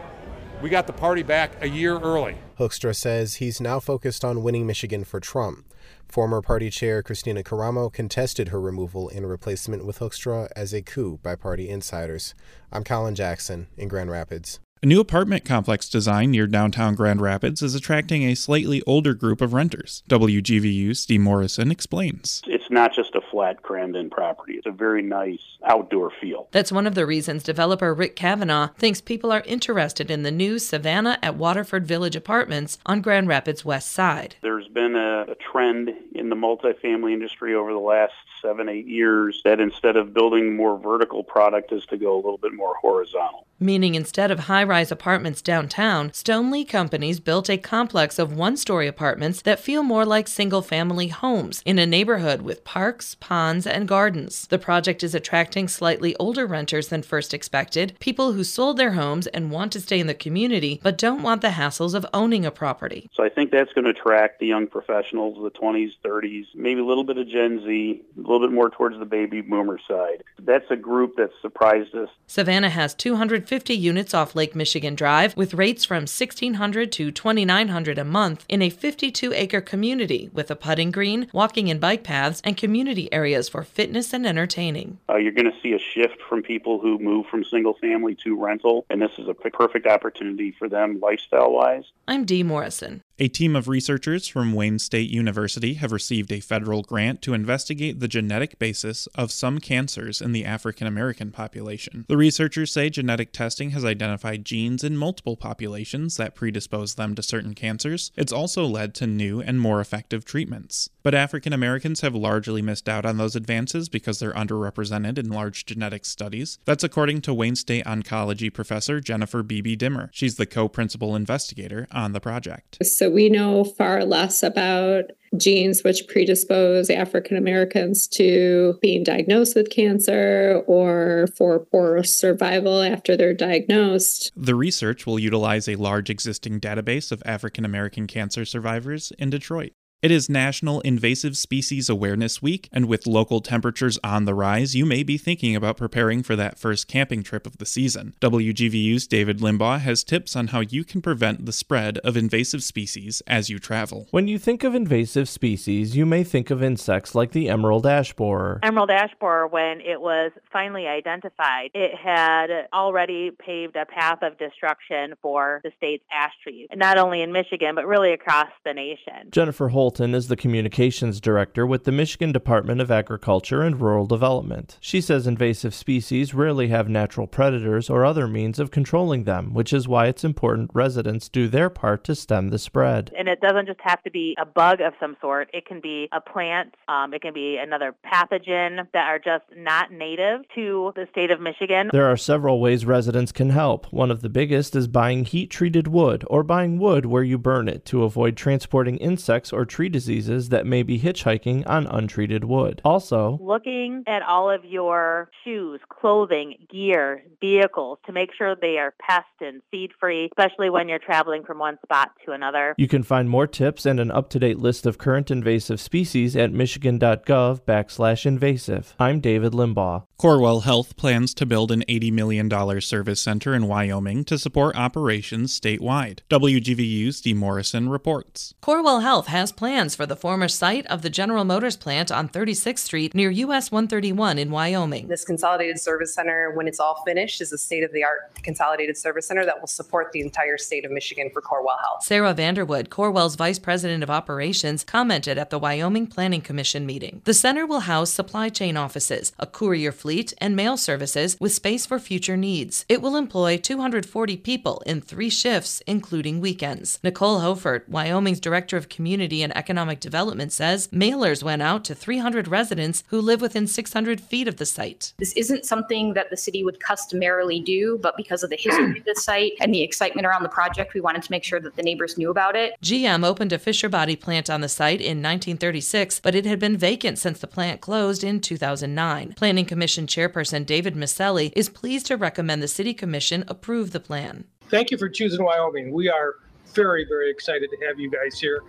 we 0.62 0.70
got 0.70 0.88
the 0.88 0.94
party 0.94 1.24
back 1.24 1.52
a 1.62 1.68
year 1.68 2.00
early. 2.00 2.38
Hoekstra 2.60 2.96
says 2.96 3.36
he's 3.36 3.60
now 3.60 3.80
focused 3.80 4.24
on 4.24 4.44
winning 4.44 4.66
Michigan 4.66 5.04
for 5.04 5.20
Trump. 5.20 5.66
Former 6.12 6.42
party 6.42 6.70
chair 6.70 7.02
Kristina 7.02 7.42
Karamo 7.42 7.90
contested 7.90 8.50
her 8.50 8.60
removal 8.60 9.08
and 9.08 9.30
replacement 9.30 9.86
with 9.86 10.00
Hoekstra 10.00 10.50
as 10.58 10.74
a 10.74 10.82
coup 10.82 11.20
by 11.24 11.38
party 11.38 11.70
insiders. 11.70 12.36
I'm 12.70 12.84
Colin 12.84 13.16
Jackson 13.16 13.68
in 13.78 13.88
Grand 13.88 14.12
Rapids. 14.12 14.60
A 14.84 14.88
new 14.88 15.00
apartment 15.00 15.46
complex 15.46 15.88
design 15.88 16.32
near 16.32 16.48
downtown 16.48 16.96
Grand 16.96 17.22
Rapids 17.22 17.62
is 17.62 17.76
attracting 17.76 18.24
a 18.24 18.36
slightly 18.36 18.82
older 18.86 19.14
group 19.14 19.40
of 19.40 19.54
renters. 19.54 20.04
WGVU's 20.10 21.00
Steve 21.00 21.22
Morrison 21.22 21.72
explains. 21.72 22.42
It's 22.46 22.61
not 22.72 22.94
just 22.94 23.16
a 23.16 23.22
flat 23.22 23.62
crammed 23.62 23.96
in 23.96 24.10
property, 24.10 24.54
it's 24.54 24.68
a 24.68 24.72
very 24.72 25.02
nice 25.02 25.42
outdoor 25.66 26.12
feel. 26.22 26.48
That's 26.52 26.72
one 26.72 26.88
of 26.88 26.96
the 26.96 27.06
reasons 27.06 27.44
developer 27.44 27.94
Rick 27.94 28.16
Kavanaugh 28.16 28.70
thinks 28.78 29.02
people 29.02 29.32
are 29.32 29.44
interested 29.46 30.10
in 30.10 30.24
the 30.24 30.32
new 30.32 30.60
Savannah 30.60 31.18
at 31.22 31.36
Waterford 31.36 31.86
Village 31.86 32.16
apartments 32.16 32.78
on 32.86 33.02
Grand 33.02 33.28
Rapids 33.28 33.66
West 33.66 33.92
Side. 33.92 34.36
There's 34.42 34.68
been 34.68 34.96
a, 34.96 35.32
a 35.32 35.36
trend 35.36 35.92
in 36.14 36.30
the 36.30 36.36
multifamily 36.36 37.14
industry 37.14 37.56
over 37.56 37.72
the 37.72 37.80
last 37.80 38.14
seven, 38.42 38.70
eight 38.70 38.88
years 38.88 39.42
that 39.46 39.60
instead 39.60 39.96
of 39.96 40.14
building 40.14 40.56
more 40.56 40.78
vertical 40.78 41.24
product 41.24 41.72
is 41.72 41.86
to 41.88 41.98
go 41.98 42.16
a 42.16 42.18
little 42.18 42.38
bit 42.38 42.54
more 42.54 42.76
horizontal. 42.82 43.46
Meaning 43.60 43.94
instead 43.94 44.32
of 44.32 44.40
high 44.40 44.64
rise 44.64 44.92
apartments 44.92 45.42
downtown, 45.42 46.12
Stoneleigh 46.14 46.68
Companies 46.68 47.20
built 47.20 47.48
a 47.48 47.58
complex 47.58 48.18
of 48.18 48.34
one 48.34 48.58
story 48.58 48.88
apartments 48.88 49.44
that 49.44 49.60
feel 49.60 49.84
more 49.84 50.04
like 50.04 50.28
single 50.28 50.64
family 50.64 51.10
homes 51.10 51.62
in 51.64 51.78
a 51.78 51.86
neighborhood 51.86 52.42
with 52.42 52.61
parks, 52.64 53.16
ponds, 53.16 53.66
and 53.68 53.88
gardens. 53.88 54.48
The 54.48 54.60
project 54.60 55.04
is 55.04 55.16
attracting 55.16 55.68
slightly 55.68 56.16
older 56.18 56.46
renters 56.46 56.88
than 56.90 57.02
first 57.02 57.34
expected, 57.34 57.96
people 58.00 58.34
who 58.34 58.44
sold 58.44 58.78
their 58.78 58.94
homes 58.94 59.28
and 59.28 59.52
want 59.52 59.72
to 59.74 59.82
stay 59.82 60.00
in 60.00 60.08
the 60.08 60.14
community 60.14 60.80
but 60.84 60.98
don't 60.98 61.22
want 61.22 61.42
the 61.42 61.50
hassles 61.50 61.94
of 61.94 62.06
owning 62.14 62.46
a 62.46 62.52
property. 62.52 63.10
So 63.14 63.24
I 63.24 63.30
think 63.30 63.52
that's 63.52 63.74
going 63.74 63.86
to 63.86 63.92
attract 63.92 64.40
the 64.40 64.48
young 64.48 64.68
professionals, 64.68 65.42
the 65.42 65.52
20s, 65.52 65.94
30s, 66.04 66.46
maybe 66.56 66.82
a 66.82 66.86
little 66.86 67.04
bit 67.04 67.18
of 67.18 67.28
Gen 67.28 67.64
Z, 67.66 68.02
a 68.18 68.20
little 68.20 68.40
bit 68.40 68.52
more 68.52 68.70
towards 68.70 68.98
the 69.00 69.06
baby 69.06 69.42
boomer 69.42 69.80
side. 69.88 70.24
That's 70.40 70.70
a 70.70 70.76
group 70.76 71.16
that 71.18 71.32
surprised 71.42 71.96
us. 71.96 72.10
Savannah 72.28 72.70
has 72.70 72.94
250 72.94 73.74
units 73.74 74.14
off 74.14 74.36
Lake 74.36 74.56
Michigan 74.56 74.96
Drive 74.96 75.36
with 75.36 75.54
rates 75.54 75.86
from 75.86 76.04
1600 76.04 76.92
to 76.94 77.12
2900 77.12 77.98
a 77.98 78.04
month 78.04 78.46
in 78.50 78.62
a 78.62 78.70
52 78.70 79.34
acre 79.34 79.62
community 79.62 80.30
with 80.34 80.50
a 80.52 80.56
putting 80.56 80.92
green, 80.92 81.28
walking 81.34 81.70
and 81.70 81.80
bike 81.80 82.04
paths, 82.04 82.42
and 82.44 82.51
community 82.56 83.12
areas 83.12 83.50
for 83.50 83.64
fitness 83.64 84.14
and 84.14 84.26
entertaining. 84.26 85.00
Uh, 85.10 85.18
you're 85.18 85.32
going 85.32 85.52
to 85.52 85.60
see 85.62 85.74
a 85.74 85.80
shift 85.80 86.22
from 86.28 86.42
people 86.42 86.80
who 86.80 86.98
move 87.00 87.26
from 87.28 87.44
single 87.44 87.74
family 87.74 88.16
to 88.24 88.36
rental, 88.36 88.86
and 88.90 89.02
this 89.02 89.12
is 89.18 89.28
a 89.28 89.34
perfect 89.34 89.88
opportunity 89.88 90.52
for 90.52 90.70
them 90.70 91.00
lifestyle 91.00 91.52
wise. 91.52 91.86
I'm 92.08 92.26
Dee 92.26 92.44
Morrison. 92.44 93.02
A 93.22 93.28
team 93.28 93.56
of 93.56 93.68
researchers 93.68 94.28
from 94.28 94.52
Wayne 94.52 94.80
State 94.80 95.12
University 95.12 95.76
have 95.76 95.92
received 95.92 96.32
a 96.32 96.40
federal 96.40 96.82
grant 96.82 97.22
to 97.22 97.36
investigate 97.36 98.00
the 98.00 98.08
genetic 98.08 98.58
basis 98.58 99.06
of 99.14 99.32
some 99.32 99.60
cancers 99.60 100.22
in 100.22 100.32
the 100.32 100.44
African 100.44 100.88
American 100.88 101.30
population. 101.30 102.04
The 102.08 102.18
researchers 102.18 102.74
say 102.74 102.90
genetic 102.90 103.32
testing 103.32 103.70
has 103.70 103.86
identified 103.86 104.44
genes 104.44 104.84
in 104.84 104.98
multiple 104.98 105.38
populations 105.38 106.18
that 106.18 106.34
predispose 106.34 106.96
them 106.96 107.14
to 107.14 107.22
certain 107.22 107.54
cancers. 107.54 108.12
It's 108.16 108.34
also 108.34 108.66
led 108.66 108.96
to 108.96 109.06
new 109.06 109.40
and 109.40 109.62
more 109.62 109.80
effective 109.80 110.26
treatments. 110.26 110.90
But 111.04 111.14
African 111.14 111.54
Americans 111.54 112.02
have 112.02 112.16
largely 112.16 112.64
missed 112.64 112.90
out 112.90 113.06
on 113.06 113.18
those 113.18 113.36
advances 113.36 113.88
because 113.88 114.18
they're 114.18 114.34
underrepresented 114.34 115.20
in 115.20 115.30
large 115.30 115.68
genetic 115.68 116.06
studies. 116.06 116.58
That's 116.66 116.84
according 116.84 117.22
to 117.22 117.36
Wayne 117.36 117.56
State 117.56 117.86
oncology 117.86 118.52
professor 118.52 119.00
Jennifer 119.00 119.44
Beebe 119.44 119.76
Dimmer. 119.76 120.10
She's 120.12 120.38
the 120.38 120.48
co 120.48 120.68
principal 120.68 121.16
investigator 121.16 121.88
on 121.92 122.14
the 122.14 122.20
project. 122.20 122.80
So 122.82 123.11
we 123.12 123.30
know 123.30 123.64
far 123.64 124.06
less 124.06 124.44
about 124.44 125.12
genes 125.38 125.84
which 125.84 126.08
predispose 126.08 126.90
African 126.90 127.38
Americans 127.38 128.08
to 128.08 128.78
being 128.82 129.04
diagnosed 129.04 129.56
with 129.56 129.70
cancer 129.70 130.62
or 130.68 131.28
for 131.38 131.60
poor 131.60 132.04
survival 132.04 132.82
after 132.82 133.16
they're 133.16 133.34
diagnosed. 133.34 134.32
The 134.36 134.56
research 134.56 135.06
will 135.06 135.20
utilize 135.20 135.68
a 135.68 135.76
large 135.76 136.10
existing 136.10 136.60
database 136.60 137.12
of 137.12 137.24
African 137.26 137.64
American 137.64 138.08
cancer 138.08 138.44
survivors 138.46 139.14
in 139.18 139.30
Detroit. 139.30 139.74
It 140.02 140.10
is 140.10 140.28
National 140.28 140.82
Invasive 140.82 141.38
Species 141.38 141.88
Awareness 141.88 142.42
Week, 142.42 142.68
and 142.72 142.88
with 142.88 143.06
local 143.06 143.40
temperatures 143.40 144.00
on 144.04 144.26
the 144.26 144.34
rise, 144.34 144.74
you 144.74 144.84
may 144.84 145.04
be 145.04 145.16
thinking 145.16 145.56
about 145.56 145.78
preparing 145.78 146.24
for 146.24 146.36
that 146.36 146.58
first 146.58 146.88
camping 146.88 147.22
trip 147.22 147.46
of 147.46 147.60
the 147.60 147.68
season. 147.68 148.16
WGVU's 148.20 149.06
David 149.06 149.42
Limbaugh 149.42 149.80
has 149.82 150.04
tips 150.04 150.36
on 150.36 150.48
how 150.48 150.62
you 150.62 150.84
can 150.84 151.04
prevent 151.04 151.46
the 151.46 151.52
spread 151.52 152.00
of 152.00 152.18
invasive 152.18 152.64
species 152.64 153.22
as 153.28 153.52
you 153.52 153.60
travel. 153.60 154.08
When 154.10 154.28
you 154.28 154.40
think 154.40 154.64
of 154.64 154.74
invasive 154.74 155.30
species, 155.30 155.96
you 155.96 156.08
may 156.08 156.24
think 156.24 156.50
of 156.50 156.64
insects 156.64 157.14
like 157.14 157.32
the 157.32 157.48
emerald 157.48 157.86
ash 157.86 158.12
borer. 158.14 158.60
Emerald 158.64 158.90
ash 158.90 159.12
borer, 159.20 159.46
when 159.46 159.82
it 159.82 160.02
was 160.02 160.32
finally 160.52 160.88
identified, 160.88 161.70
it 161.76 161.94
had 161.96 162.50
already 162.74 163.30
paved 163.30 163.76
a 163.76 163.86
path 163.86 164.24
of 164.24 164.40
destruction 164.40 165.14
for 165.22 165.62
the 165.64 165.72
state's 165.78 166.04
ash 166.12 166.34
trees, 166.42 166.70
not 166.74 166.98
only 166.98 167.22
in 167.22 167.32
Michigan, 167.32 167.76
but 167.76 167.86
really 167.86 168.14
across 168.14 168.50
the 168.66 168.74
nation. 168.74 169.30
Jennifer 169.30 169.70
Holt 169.70 169.91
Bolton 169.92 170.16
is 170.16 170.30
the 170.30 170.38
communications 170.38 171.20
director 171.20 171.68
with 171.68 171.84
the 171.84 171.92
Michigan 171.92 172.32
Department 172.32 172.80
of 172.80 172.90
Agriculture 172.90 173.62
and 173.62 173.82
Rural 173.82 174.06
Development. 174.06 174.78
She 174.80 175.02
says 175.02 175.28
invasive 175.28 175.74
species 175.74 176.34
rarely 176.34 176.70
have 176.70 176.88
natural 176.88 177.28
predators 177.28 177.90
or 177.90 178.06
other 178.06 178.26
means 178.26 178.58
of 178.58 178.72
controlling 178.72 179.26
them, 179.26 179.54
which 179.54 179.74
is 179.74 179.90
why 179.90 180.08
it's 180.08 180.24
important 180.24 180.72
residents 180.74 181.28
do 181.28 181.50
their 181.50 181.70
part 181.70 182.06
to 182.06 182.16
stem 182.16 182.52
the 182.52 182.58
spread. 182.58 183.12
And 183.18 183.28
it 183.28 183.42
doesn't 183.42 183.66
just 183.66 183.82
have 183.82 184.02
to 184.04 184.10
be 184.10 184.34
a 184.40 184.46
bug 184.46 184.80
of 184.80 184.94
some 184.98 185.18
sort, 185.20 185.50
it 185.54 185.66
can 185.66 185.82
be 185.82 186.08
a 186.14 186.22
plant, 186.22 186.74
um, 186.88 187.14
it 187.14 187.22
can 187.22 187.34
be 187.34 187.58
another 187.58 187.94
pathogen 188.06 188.88
that 188.94 189.10
are 189.10 189.20
just 189.20 189.44
not 189.58 189.92
native 189.92 190.48
to 190.56 190.94
the 190.96 191.06
state 191.12 191.32
of 191.32 191.42
Michigan. 191.42 191.90
There 191.92 192.10
are 192.10 192.16
several 192.16 192.62
ways 192.62 192.86
residents 192.86 193.34
can 193.34 193.50
help. 193.50 193.92
One 193.92 194.10
of 194.10 194.22
the 194.22 194.30
biggest 194.30 194.74
is 194.74 194.88
buying 194.88 195.26
heat 195.26 195.50
treated 195.50 195.90
wood 195.90 196.24
or 196.28 196.44
buying 196.44 196.80
wood 196.80 197.06
where 197.06 197.24
you 197.24 197.38
burn 197.38 197.68
it 197.68 197.84
to 197.88 198.06
avoid 198.06 198.38
transporting 198.38 198.96
insects 198.96 199.52
or 199.52 199.66
tree 199.82 199.90
diseases 199.90 200.50
that 200.50 200.68
may 200.68 200.84
be 200.84 201.00
hitchhiking 201.00 201.68
on 201.68 201.88
untreated 201.88 202.44
wood. 202.44 202.80
Also, 202.86 203.40
looking 203.42 204.04
at 204.06 204.22
all 204.22 204.48
of 204.48 204.64
your 204.64 205.32
shoes, 205.44 205.80
clothing, 205.90 206.54
gear, 206.70 207.24
vehicles 207.40 207.98
to 208.06 208.12
make 208.12 208.30
sure 208.38 208.56
they 208.56 208.78
are 208.78 208.94
pest 209.02 209.26
and 209.40 209.64
seed 209.72 209.90
free, 210.00 210.30
especially 210.32 210.70
when 210.70 210.88
you're 210.88 211.00
traveling 211.00 211.44
from 211.44 211.58
one 211.58 211.80
spot 211.84 212.12
to 212.24 212.32
another. 212.32 212.76
You 212.78 212.88
can 212.88 213.02
find 213.02 213.28
more 213.28 213.48
tips 213.48 213.88
and 213.88 214.00
an 214.00 214.12
up 214.12 214.30
to 214.30 214.40
date 214.40 214.60
list 214.60 214.86
of 214.86 215.00
current 215.00 215.32
invasive 215.32 215.82
species 215.82 216.36
at 216.36 216.54
michigan.gov 216.54 217.62
backslash 217.64 218.28
invasive. 218.28 218.94
I'm 219.00 219.20
David 219.20 219.54
Limbaugh. 219.54 220.04
Corewell 220.20 220.62
Health 220.62 220.96
plans 220.96 221.34
to 221.34 221.48
build 221.48 221.72
an 221.72 221.84
$80 221.90 222.14
million 222.14 222.82
service 222.82 223.20
center 223.20 223.56
in 223.56 223.68
Wyoming 223.68 224.24
to 224.26 224.38
support 224.38 224.76
operations 224.76 225.60
statewide. 225.60 226.20
WGVU's 226.30 227.22
Dee 227.22 227.34
Morrison 227.34 227.90
reports. 227.90 228.54
Corewell 228.62 229.02
Health 229.02 229.26
has 229.26 229.52
plans 229.52 229.71
for 229.72 230.06
the 230.06 230.18
former 230.18 230.50
site 230.50 230.86
of 230.88 231.02
the 231.02 231.10
General 231.10 231.46
Motors 231.46 231.78
plant 231.78 232.12
on 232.12 232.28
36th 232.28 232.80
Street 232.80 233.16
near 233.16 233.32
US 233.32 233.72
131 233.72 234.38
in 234.38 234.52
Wyoming. 234.52 235.08
This 235.08 235.24
consolidated 235.24 235.80
service 235.80 236.14
center, 236.14 236.52
when 236.54 236.68
it's 236.68 236.82
all 236.82 237.02
finished, 237.06 237.40
is 237.40 237.54
a 237.54 237.58
state 237.58 237.82
of 237.82 237.94
the 237.94 238.04
art 238.04 238.36
consolidated 238.44 238.98
service 238.98 239.28
center 239.28 239.46
that 239.46 239.62
will 239.62 239.70
support 239.70 240.12
the 240.12 240.20
entire 240.20 240.58
state 240.58 240.84
of 240.84 240.92
Michigan 240.92 241.30
for 241.32 241.42
Corewell 241.42 241.80
Health. 241.80 242.04
Sarah 242.04 242.34
Vanderwood, 242.34 242.90
Corewell's 242.90 243.38
vice 243.38 243.60
president 243.60 244.04
of 244.04 244.10
operations, 244.10 244.84
commented 244.84 245.38
at 245.38 245.52
the 245.52 245.60
Wyoming 245.60 246.06
Planning 246.06 246.42
Commission 246.42 246.86
meeting. 246.86 247.22
The 247.24 247.34
center 247.34 247.66
will 247.66 247.82
house 247.82 248.12
supply 248.12 248.50
chain 248.50 248.76
offices, 248.76 249.32
a 249.40 249.48
courier 249.48 249.94
fleet, 249.94 250.34
and 250.40 250.54
mail 250.54 250.76
services 250.76 251.38
with 251.40 251.54
space 251.54 251.86
for 251.86 251.98
future 251.98 252.36
needs. 252.36 252.84
It 252.90 253.02
will 253.02 253.16
employ 253.16 253.56
240 253.56 254.36
people 254.36 254.84
in 254.86 255.00
three 255.00 255.30
shifts, 255.30 255.82
including 255.88 256.42
weekends. 256.42 257.00
Nicole 257.06 257.40
Hofert, 257.40 257.88
Wyoming's 257.88 258.42
Director 258.42 258.76
of 258.76 258.90
Community 258.90 259.42
and 259.42 259.61
Economic 259.62 260.00
Development, 260.00 260.52
says 260.52 260.88
mailers 260.88 261.44
went 261.44 261.62
out 261.62 261.86
to 261.86 261.94
300 261.94 262.48
residents 262.48 263.04
who 263.10 263.22
live 263.22 263.42
within 263.42 263.68
600 263.68 264.20
feet 264.20 264.48
of 264.48 264.58
the 264.58 264.66
site. 264.66 265.14
This 265.20 265.34
isn't 265.34 265.66
something 265.66 266.16
that 266.16 266.32
the 266.32 266.38
city 266.38 266.64
would 266.64 266.80
customarily 266.80 267.60
do, 267.60 268.00
but 268.02 268.18
because 268.18 268.42
of 268.42 268.50
the 268.50 268.56
history 268.56 268.98
of 268.98 269.06
the 269.06 269.14
site 269.14 269.54
and 269.62 269.72
the 269.72 269.84
excitement 269.84 270.26
around 270.26 270.42
the 270.42 270.50
project, 270.50 270.96
we 270.96 271.02
wanted 271.02 271.22
to 271.22 271.32
make 271.32 271.44
sure 271.44 271.60
that 271.60 271.76
the 271.76 271.84
neighbors 271.84 272.18
knew 272.18 272.32
about 272.32 272.56
it. 272.56 272.74
GM 272.82 273.24
opened 273.24 273.54
a 273.54 273.60
Fisher 273.60 273.88
body 273.88 274.16
plant 274.16 274.50
on 274.50 274.62
the 274.62 274.68
site 274.68 275.00
in 275.00 275.22
1936, 275.22 276.20
but 276.22 276.34
it 276.34 276.48
had 276.48 276.58
been 276.58 276.76
vacant 276.76 277.20
since 277.20 277.38
the 277.38 277.46
plant 277.46 277.82
closed 277.82 278.24
in 278.24 278.42
2009. 278.42 279.34
Planning 279.34 279.66
Commission 279.66 280.08
Chairperson 280.08 280.66
David 280.66 280.96
Maselli 280.96 281.54
is 281.56 281.70
pleased 281.70 282.08
to 282.08 282.18
recommend 282.18 282.64
the 282.64 282.68
City 282.68 282.96
Commission 282.96 283.44
approve 283.48 283.92
the 283.92 284.00
plan. 284.00 284.46
Thank 284.70 284.90
you 284.90 284.98
for 284.98 285.10
choosing 285.10 285.44
Wyoming. 285.44 285.92
We 285.92 286.10
are 286.10 286.36
very, 286.74 287.06
very 287.06 287.30
excited 287.30 287.70
to 287.70 287.88
have 287.88 288.00
you 288.00 288.10
guys 288.10 288.40
here, 288.40 288.64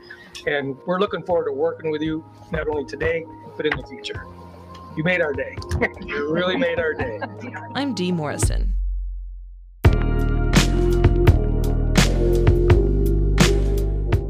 and 0.47 0.77
we're 0.87 0.99
looking 0.99 1.23
forward 1.23 1.47
to 1.47 1.53
working 1.53 1.91
with 1.91 2.03
you 2.03 2.25
not 2.51 2.69
only 2.69 2.85
today, 2.85 3.25
but 3.57 3.67
in 3.67 3.77
the 3.77 3.83
future. 3.87 4.27
You 4.97 5.05
made 5.05 5.21
our 5.21 5.33
day. 5.33 5.57
you 6.05 6.33
really 6.33 6.57
made 6.57 6.79
our 6.79 6.95
day. 6.95 7.21
I'm 7.75 7.95
Dee 7.95 8.13
Morrison. 8.13 8.75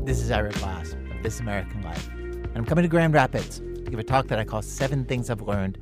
This 0.05 0.21
is 0.21 0.31
Ira 0.31 0.53
Glass 0.53 0.93
of 0.93 1.23
This 1.23 1.41
American 1.41 1.83
Life, 1.83 2.09
and 2.09 2.57
I'm 2.57 2.65
coming 2.65 2.83
to 2.83 2.89
Grand 2.89 3.15
Rapids 3.15 3.59
to 3.59 3.91
give 3.91 3.99
a 3.99 4.05
talk 4.05 4.29
that 4.29 4.39
I 4.39 4.45
call 4.45 4.63
Seven 4.63 5.05
Things 5.05 5.31
I've 5.31 5.43
Learned 5.43 5.79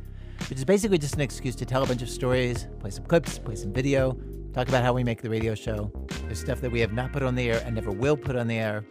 which 0.48 0.58
is 0.58 0.64
basically 0.64 0.98
just 0.98 1.14
an 1.14 1.20
excuse 1.20 1.54
to 1.56 1.66
tell 1.66 1.82
a 1.82 1.86
bunch 1.86 2.02
of 2.02 2.08
stories, 2.08 2.66
play 2.78 2.90
some 2.90 3.04
clips, 3.04 3.38
play 3.38 3.54
some 3.54 3.72
video, 3.72 4.18
talk 4.52 4.68
about 4.68 4.82
how 4.82 4.92
we 4.92 5.04
make 5.04 5.22
the 5.22 5.30
radio 5.30 5.54
show. 5.54 5.92
There's 6.30 6.38
stuff 6.38 6.60
that 6.60 6.70
we 6.70 6.78
have 6.78 6.92
not 6.92 7.12
put 7.12 7.24
on 7.24 7.34
the 7.34 7.50
air 7.50 7.60
and 7.66 7.74
never 7.74 7.90
will 7.90 8.16
put 8.16 8.36
on 8.36 8.46
the 8.46 8.54
air. 8.54 8.84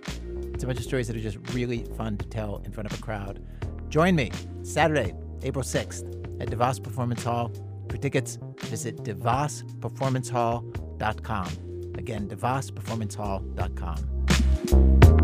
It's 0.54 0.66
a 0.66 0.68
bunch 0.68 0.78
of 0.78 0.84
stories 0.84 1.08
that 1.08 1.16
are 1.16 1.22
just 1.22 1.38
really 1.54 1.86
fun 1.96 2.18
to 2.18 2.28
tell 2.28 2.62
in 2.66 2.74
front 2.74 2.92
of 2.92 3.00
a 3.00 3.02
crowd. 3.02 3.42
Join 3.88 4.14
me 4.14 4.30
Saturday, 4.62 5.14
April 5.44 5.64
6th 5.64 6.42
at 6.42 6.50
DeVos 6.50 6.84
Performance 6.84 7.24
Hall. 7.24 7.50
For 7.90 7.96
tickets, 7.96 8.38
visit 8.64 8.98
devosperformancehall.com. 9.06 11.48
Again, 11.96 12.28
devosperformancehall.com. 12.28 15.19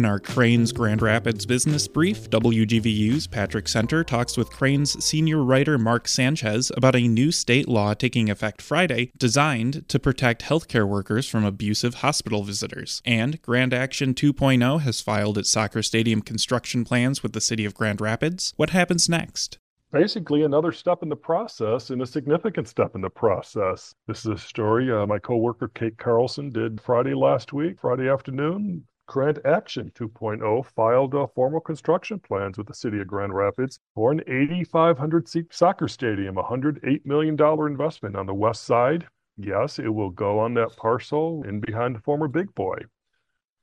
In 0.00 0.06
our 0.06 0.18
Crain's 0.18 0.72
Grand 0.72 1.02
Rapids 1.02 1.44
business 1.44 1.86
brief, 1.86 2.30
WGVU's 2.30 3.26
Patrick 3.26 3.68
Center 3.68 4.02
talks 4.02 4.34
with 4.34 4.48
Crain's 4.48 5.04
senior 5.04 5.44
writer 5.44 5.76
Mark 5.76 6.08
Sanchez 6.08 6.72
about 6.74 6.96
a 6.96 7.06
new 7.06 7.30
state 7.30 7.68
law 7.68 7.92
taking 7.92 8.30
effect 8.30 8.62
Friday 8.62 9.12
designed 9.18 9.86
to 9.90 9.98
protect 9.98 10.40
healthcare 10.40 10.88
workers 10.88 11.28
from 11.28 11.44
abusive 11.44 11.96
hospital 11.96 12.44
visitors. 12.44 13.02
And 13.04 13.42
Grand 13.42 13.74
Action 13.74 14.14
2.0 14.14 14.80
has 14.80 15.02
filed 15.02 15.36
its 15.36 15.50
soccer 15.50 15.82
stadium 15.82 16.22
construction 16.22 16.82
plans 16.82 17.22
with 17.22 17.34
the 17.34 17.40
city 17.42 17.66
of 17.66 17.74
Grand 17.74 18.00
Rapids. 18.00 18.54
What 18.56 18.70
happens 18.70 19.06
next? 19.06 19.58
basically 19.92 20.44
another 20.44 20.70
step 20.70 21.02
in 21.02 21.08
the 21.08 21.16
process 21.16 21.90
and 21.90 22.00
a 22.00 22.06
significant 22.06 22.68
step 22.68 22.94
in 22.94 23.00
the 23.00 23.10
process. 23.10 23.92
This 24.06 24.20
is 24.20 24.26
a 24.26 24.38
story 24.38 24.90
uh, 24.90 25.04
my 25.04 25.18
coworker 25.18 25.68
Kate 25.68 25.98
Carlson 25.98 26.50
did 26.50 26.80
Friday 26.80 27.12
last 27.12 27.52
week, 27.52 27.80
Friday 27.80 28.08
afternoon. 28.08 28.84
Grand 29.10 29.40
Action 29.44 29.90
2.0 29.96 30.64
filed 30.66 31.16
uh, 31.16 31.26
formal 31.34 31.58
construction 31.58 32.20
plans 32.20 32.56
with 32.56 32.68
the 32.68 32.74
city 32.74 33.00
of 33.00 33.08
Grand 33.08 33.34
Rapids 33.34 33.80
for 33.92 34.12
an 34.12 34.20
8,500 34.20 35.28
seat 35.28 35.52
soccer 35.52 35.88
stadium, 35.88 36.38
a 36.38 36.44
$108 36.44 37.04
million 37.04 37.36
investment 37.68 38.14
on 38.14 38.26
the 38.26 38.34
west 38.34 38.62
side. 38.62 39.08
Yes, 39.36 39.80
it 39.80 39.88
will 39.88 40.10
go 40.10 40.38
on 40.38 40.54
that 40.54 40.76
parcel 40.76 41.42
in 41.42 41.58
behind 41.58 41.96
the 41.96 42.00
former 42.02 42.28
Big 42.28 42.54
Boy. 42.54 42.76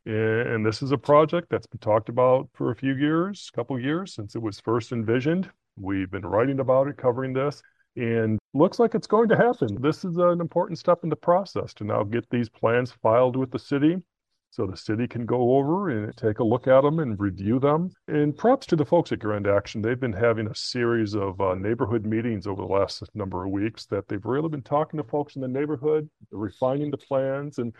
And 0.05 0.65
this 0.65 0.81
is 0.81 0.91
a 0.91 0.97
project 0.97 1.47
that's 1.49 1.67
been 1.67 1.79
talked 1.79 2.09
about 2.09 2.49
for 2.53 2.71
a 2.71 2.75
few 2.75 2.97
years, 2.97 3.49
a 3.53 3.55
couple 3.55 3.79
years 3.79 4.13
since 4.13 4.35
it 4.35 4.41
was 4.41 4.59
first 4.59 4.91
envisioned. 4.91 5.49
We've 5.77 6.11
been 6.11 6.25
writing 6.25 6.59
about 6.59 6.89
it, 6.89 6.97
covering 6.97 7.31
this, 7.31 7.63
and 7.95 8.37
looks 8.53 8.79
like 8.79 8.95
it's 8.95 9.07
going 9.07 9.29
to 9.29 9.37
happen. 9.37 9.81
This 9.81 10.03
is 10.03 10.17
an 10.17 10.41
important 10.41 10.77
step 10.77 10.99
in 11.03 11.09
the 11.09 11.15
process 11.15 11.73
to 11.75 11.85
now 11.85 12.03
get 12.03 12.29
these 12.29 12.49
plans 12.49 12.91
filed 13.01 13.37
with 13.37 13.51
the 13.51 13.59
city 13.59 14.01
so 14.49 14.65
the 14.65 14.77
city 14.77 15.07
can 15.07 15.25
go 15.25 15.57
over 15.57 15.89
and 15.89 16.15
take 16.17 16.39
a 16.39 16.43
look 16.43 16.67
at 16.67 16.81
them 16.81 16.99
and 16.99 17.19
review 17.19 17.59
them. 17.59 17.91
And 18.07 18.35
props 18.35 18.65
to 18.67 18.75
the 18.75 18.85
folks 18.85 19.11
at 19.11 19.19
Grand 19.19 19.47
Action. 19.47 19.81
They've 19.81 19.99
been 19.99 20.13
having 20.13 20.47
a 20.47 20.55
series 20.55 21.15
of 21.15 21.39
uh, 21.39 21.55
neighborhood 21.55 22.05
meetings 22.05 22.47
over 22.47 22.61
the 22.61 22.67
last 22.67 23.03
number 23.13 23.45
of 23.45 23.51
weeks 23.51 23.85
that 23.87 24.07
they've 24.07 24.25
really 24.25 24.49
been 24.49 24.63
talking 24.63 24.97
to 24.97 25.03
folks 25.03 25.35
in 25.35 25.41
the 25.41 25.47
neighborhood, 25.47 26.09
refining 26.31 26.91
the 26.91 26.97
plans. 26.97 27.57
And 27.59 27.73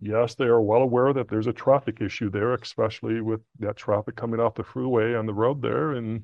yes, 0.00 0.34
they 0.34 0.46
are 0.46 0.62
well 0.62 0.82
aware 0.82 1.12
that 1.12 1.28
there's 1.28 1.46
a 1.46 1.52
traffic 1.52 2.00
issue 2.00 2.30
there, 2.30 2.54
especially 2.54 3.20
with 3.20 3.40
that 3.58 3.76
traffic 3.76 4.16
coming 4.16 4.40
off 4.40 4.54
the 4.54 4.64
freeway 4.64 5.14
on 5.14 5.26
the 5.26 5.34
road 5.34 5.60
there. 5.60 5.92
And 5.92 6.22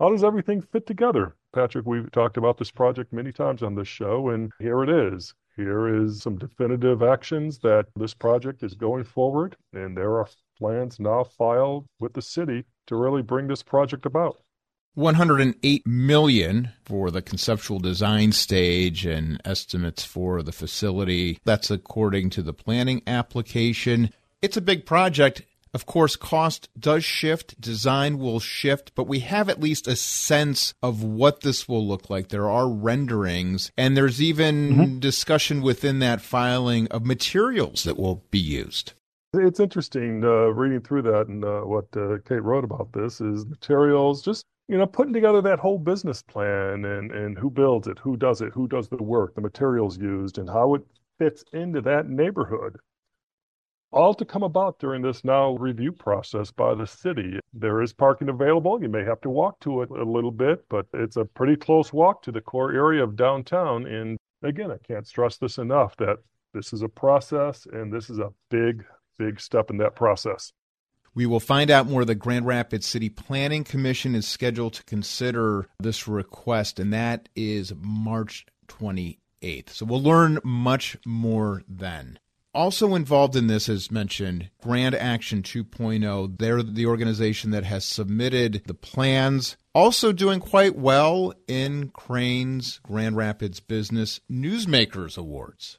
how 0.00 0.10
does 0.10 0.24
everything 0.24 0.62
fit 0.62 0.86
together? 0.86 1.36
Patrick, 1.54 1.86
we've 1.86 2.10
talked 2.12 2.36
about 2.36 2.58
this 2.58 2.70
project 2.70 3.12
many 3.12 3.32
times 3.32 3.62
on 3.62 3.74
this 3.74 3.88
show, 3.88 4.28
and 4.28 4.52
here 4.58 4.82
it 4.82 4.90
is. 4.90 5.34
Here 5.56 5.88
is 5.88 6.20
some 6.20 6.36
definitive 6.36 7.02
actions 7.02 7.60
that 7.60 7.86
this 7.96 8.12
project 8.12 8.62
is 8.62 8.74
going 8.74 9.04
forward, 9.04 9.56
and 9.72 9.96
there 9.96 10.16
are 10.18 10.28
plans 10.58 11.00
now 11.00 11.24
filed 11.24 11.86
with 11.98 12.12
the 12.12 12.20
city 12.20 12.64
to 12.88 12.96
really 12.96 13.22
bring 13.22 13.48
this 13.48 13.62
project 13.62 14.04
about. 14.04 14.36
108 14.94 15.86
million 15.86 16.72
for 16.84 17.10
the 17.10 17.22
conceptual 17.22 17.78
design 17.78 18.32
stage 18.32 19.04
and 19.06 19.40
estimates 19.44 20.04
for 20.04 20.42
the 20.42 20.52
facility. 20.52 21.38
That's 21.44 21.70
according 21.70 22.30
to 22.30 22.42
the 22.42 22.54
planning 22.54 23.02
application. 23.06 24.10
It's 24.42 24.56
a 24.56 24.62
big 24.62 24.86
project. 24.86 25.42
Of 25.76 25.84
course, 25.84 26.16
cost 26.16 26.70
does 26.80 27.04
shift, 27.04 27.60
design 27.60 28.18
will 28.18 28.40
shift, 28.40 28.92
but 28.94 29.06
we 29.06 29.18
have 29.18 29.50
at 29.50 29.60
least 29.60 29.86
a 29.86 29.94
sense 29.94 30.72
of 30.82 31.02
what 31.02 31.42
this 31.42 31.68
will 31.68 31.86
look 31.86 32.08
like. 32.08 32.30
There 32.30 32.48
are 32.48 32.66
renderings, 32.66 33.70
and 33.76 33.94
there's 33.94 34.22
even 34.22 34.54
mm-hmm. 34.70 34.98
discussion 35.00 35.60
within 35.60 35.98
that 35.98 36.22
filing 36.22 36.86
of 36.86 37.04
materials 37.04 37.84
that 37.84 37.98
will 37.98 38.24
be 38.30 38.38
used. 38.38 38.94
It's 39.34 39.60
interesting 39.60 40.24
uh, 40.24 40.46
reading 40.54 40.80
through 40.80 41.02
that 41.02 41.26
and 41.28 41.44
uh, 41.44 41.60
what 41.60 41.94
uh, 41.94 42.20
Kate 42.26 42.42
wrote 42.42 42.64
about 42.64 42.94
this 42.94 43.20
is 43.20 43.44
materials, 43.44 44.22
just 44.22 44.46
you 44.68 44.78
know, 44.78 44.86
putting 44.86 45.12
together 45.12 45.42
that 45.42 45.58
whole 45.58 45.78
business 45.78 46.22
plan 46.22 46.86
and 46.86 47.12
and 47.12 47.36
who 47.36 47.50
builds 47.50 47.86
it, 47.86 47.98
who 47.98 48.16
does 48.16 48.40
it, 48.40 48.50
who 48.54 48.66
does 48.66 48.88
the 48.88 49.02
work, 49.02 49.34
the 49.34 49.42
materials 49.42 49.98
used, 49.98 50.38
and 50.38 50.48
how 50.48 50.72
it 50.72 50.86
fits 51.18 51.44
into 51.52 51.82
that 51.82 52.08
neighborhood 52.08 52.78
all 53.96 54.14
to 54.14 54.24
come 54.24 54.42
about 54.42 54.78
during 54.78 55.00
this 55.00 55.24
now 55.24 55.56
review 55.56 55.90
process 55.90 56.50
by 56.50 56.74
the 56.74 56.86
city. 56.86 57.40
There 57.54 57.80
is 57.80 57.92
parking 57.92 58.28
available. 58.28 58.80
You 58.80 58.90
may 58.90 59.04
have 59.04 59.20
to 59.22 59.30
walk 59.30 59.58
to 59.60 59.82
it 59.82 59.90
a 59.90 60.04
little 60.04 60.30
bit, 60.30 60.68
but 60.68 60.86
it's 60.92 61.16
a 61.16 61.24
pretty 61.24 61.56
close 61.56 61.92
walk 61.92 62.22
to 62.24 62.32
the 62.32 62.42
core 62.42 62.72
area 62.72 63.02
of 63.02 63.16
downtown. 63.16 63.86
And 63.86 64.18
again, 64.42 64.70
I 64.70 64.76
can't 64.86 65.06
stress 65.06 65.38
this 65.38 65.56
enough 65.56 65.96
that 65.96 66.18
this 66.52 66.72
is 66.72 66.82
a 66.82 66.88
process 66.88 67.66
and 67.72 67.92
this 67.92 68.10
is 68.10 68.18
a 68.18 68.32
big, 68.50 68.84
big 69.18 69.40
step 69.40 69.70
in 69.70 69.78
that 69.78 69.96
process. 69.96 70.52
We 71.14 71.24
will 71.24 71.40
find 71.40 71.70
out 71.70 71.88
more. 71.88 72.04
The 72.04 72.14
Grand 72.14 72.46
Rapids 72.46 72.84
City 72.84 73.08
Planning 73.08 73.64
Commission 73.64 74.14
is 74.14 74.28
scheduled 74.28 74.74
to 74.74 74.84
consider 74.84 75.66
this 75.80 76.06
request, 76.06 76.78
and 76.78 76.92
that 76.92 77.30
is 77.34 77.72
March 77.80 78.44
28th. 78.68 79.70
So 79.70 79.86
we'll 79.86 80.02
learn 80.02 80.38
much 80.44 80.98
more 81.06 81.62
then. 81.66 82.18
Also 82.56 82.94
involved 82.94 83.36
in 83.36 83.48
this, 83.48 83.68
as 83.68 83.90
mentioned, 83.90 84.48
Grand 84.62 84.94
Action 84.94 85.42
2.0. 85.42 86.38
They're 86.38 86.62
the 86.62 86.86
organization 86.86 87.50
that 87.50 87.64
has 87.64 87.84
submitted 87.84 88.62
the 88.64 88.72
plans. 88.72 89.58
Also 89.74 90.10
doing 90.10 90.40
quite 90.40 90.74
well 90.74 91.34
in 91.46 91.90
Crain's 91.90 92.80
Grand 92.82 93.14
Rapids 93.14 93.60
Business 93.60 94.20
Newsmakers 94.32 95.18
Awards. 95.18 95.78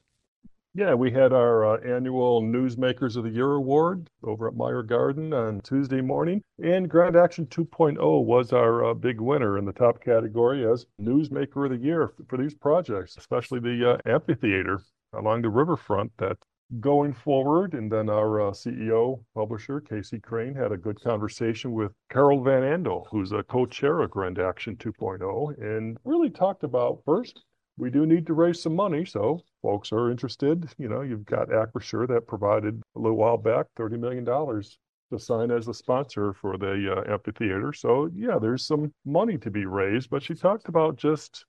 Yeah, 0.75 0.93
we 0.93 1.09
had 1.09 1.33
our 1.33 1.65
uh, 1.65 1.81
annual 1.81 2.43
Newsmakers 2.43 3.15
of 3.17 3.23
the 3.23 3.31
Year 3.31 3.53
award 3.53 4.11
over 4.21 4.47
at 4.47 4.53
Meijer 4.53 4.85
Garden 4.85 5.33
on 5.33 5.61
Tuesday 5.61 6.01
morning. 6.01 6.43
And 6.63 6.87
Grand 6.87 7.15
Action 7.15 7.47
2.0 7.47 7.97
was 8.23 8.53
our 8.53 8.85
uh, 8.85 8.93
big 8.93 9.19
winner 9.19 9.57
in 9.57 9.65
the 9.65 9.73
top 9.73 9.99
category 9.99 10.63
as 10.71 10.85
Newsmaker 11.01 11.65
of 11.65 11.71
the 11.71 11.83
Year 11.83 12.11
for 12.27 12.37
these 12.37 12.53
projects, 12.53 13.17
especially 13.17 13.61
the 13.61 13.93
uh, 13.93 13.97
amphitheater 14.07 14.83
along 15.11 15.41
the 15.41 15.49
riverfront 15.49 16.11
that 16.19 16.37
going 16.79 17.13
forward. 17.13 17.73
And 17.73 17.91
then 17.91 18.09
our 18.09 18.41
uh, 18.41 18.51
CEO, 18.51 19.23
publisher, 19.33 19.81
KC 19.81 20.21
Crain, 20.21 20.53
had 20.53 20.71
a 20.71 20.77
good 20.77 21.01
conversation 21.01 21.71
with 21.71 21.91
Carol 22.09 22.43
Van 22.43 22.63
Andel, 22.63 23.05
who's 23.09 23.31
a 23.31 23.43
co 23.43 23.65
chair 23.65 24.01
of 24.01 24.11
Grand 24.11 24.39
Action 24.39 24.75
2.0, 24.75 25.61
and 25.61 25.97
really 26.03 26.29
talked 26.29 26.63
about 26.63 27.01
first, 27.05 27.43
we 27.77 27.89
do 27.89 28.05
need 28.05 28.25
to 28.27 28.33
raise 28.33 28.61
some 28.61 28.75
money. 28.75 29.05
So 29.05 29.41
folks 29.61 29.91
are 29.91 30.11
interested. 30.11 30.67
You 30.77 30.89
know, 30.89 31.01
you've 31.01 31.25
got 31.25 31.49
Acrisure 31.49 32.07
that 32.07 32.27
provided 32.27 32.81
a 32.95 32.99
little 32.99 33.17
while 33.17 33.37
back 33.37 33.67
$30 33.77 33.99
million 33.99 34.25
to 34.25 35.19
sign 35.19 35.51
as 35.51 35.67
a 35.67 35.73
sponsor 35.73 36.33
for 36.33 36.57
the 36.57 36.95
uh, 36.97 37.11
amphitheater. 37.11 37.71
So 37.73 38.09
yeah, 38.13 38.39
there's 38.39 38.65
some 38.65 38.93
money 39.05 39.37
to 39.37 39.51
be 39.51 39.65
raised, 39.65 40.09
but 40.09 40.23
she 40.23 40.33
talked 40.33 40.67
about 40.67 40.97
just 40.97 41.45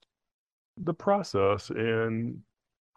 the 0.76 0.94
process 0.94 1.70
and 1.70 2.38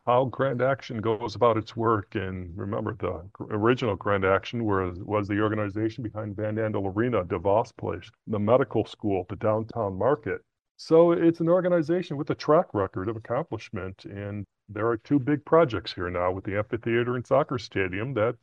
how 0.06 0.26
Grand 0.26 0.62
Action 0.62 1.00
goes 1.00 1.36
about 1.36 1.58
its 1.58 1.76
work. 1.76 2.16
And 2.16 2.52
remember, 2.58 2.96
the 2.96 3.30
original 3.40 3.96
Grand 3.96 4.26
Action 4.26 4.66
was, 4.66 4.98
was 5.00 5.28
the 5.28 5.40
organization 5.42 6.04
behind 6.04 6.36
Van 6.36 6.56
Andel 6.56 6.94
Arena, 6.96 7.24
DeVos 7.24 7.76
Place, 7.78 8.10
the 8.28 8.40
medical 8.40 8.86
school, 8.86 9.26
the 9.30 9.36
downtown 9.36 9.98
market. 9.98 10.42
So 10.78 11.12
it's 11.12 11.40
an 11.40 11.50
organization 11.50 12.18
with 12.18 12.32
a 12.32 12.36
track 12.36 12.74
record 12.74 13.10
of 13.10 13.16
accomplishment. 13.16 14.06
And 14.06 14.46
there 14.68 14.88
are 14.88 14.98
two 14.98 15.20
big 15.20 15.46
projects 15.46 15.94
here 15.94 16.10
now 16.10 16.32
with 16.32 16.46
the 16.46 16.58
amphitheater 16.58 17.16
and 17.16 17.26
soccer 17.26 17.60
stadium 17.60 18.16
that 18.16 18.36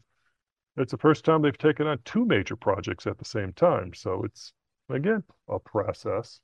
it's 0.76 0.92
the 0.92 0.98
first 0.98 1.24
time 1.24 1.42
they've 1.42 1.58
taken 1.58 1.88
on 1.88 1.98
two 2.04 2.24
major 2.24 2.54
projects 2.54 3.08
at 3.08 3.18
the 3.18 3.24
same 3.24 3.52
time. 3.52 3.92
So 3.94 4.22
it's, 4.22 4.52
again, 4.88 5.24
a 5.48 5.58
process. 5.58 6.38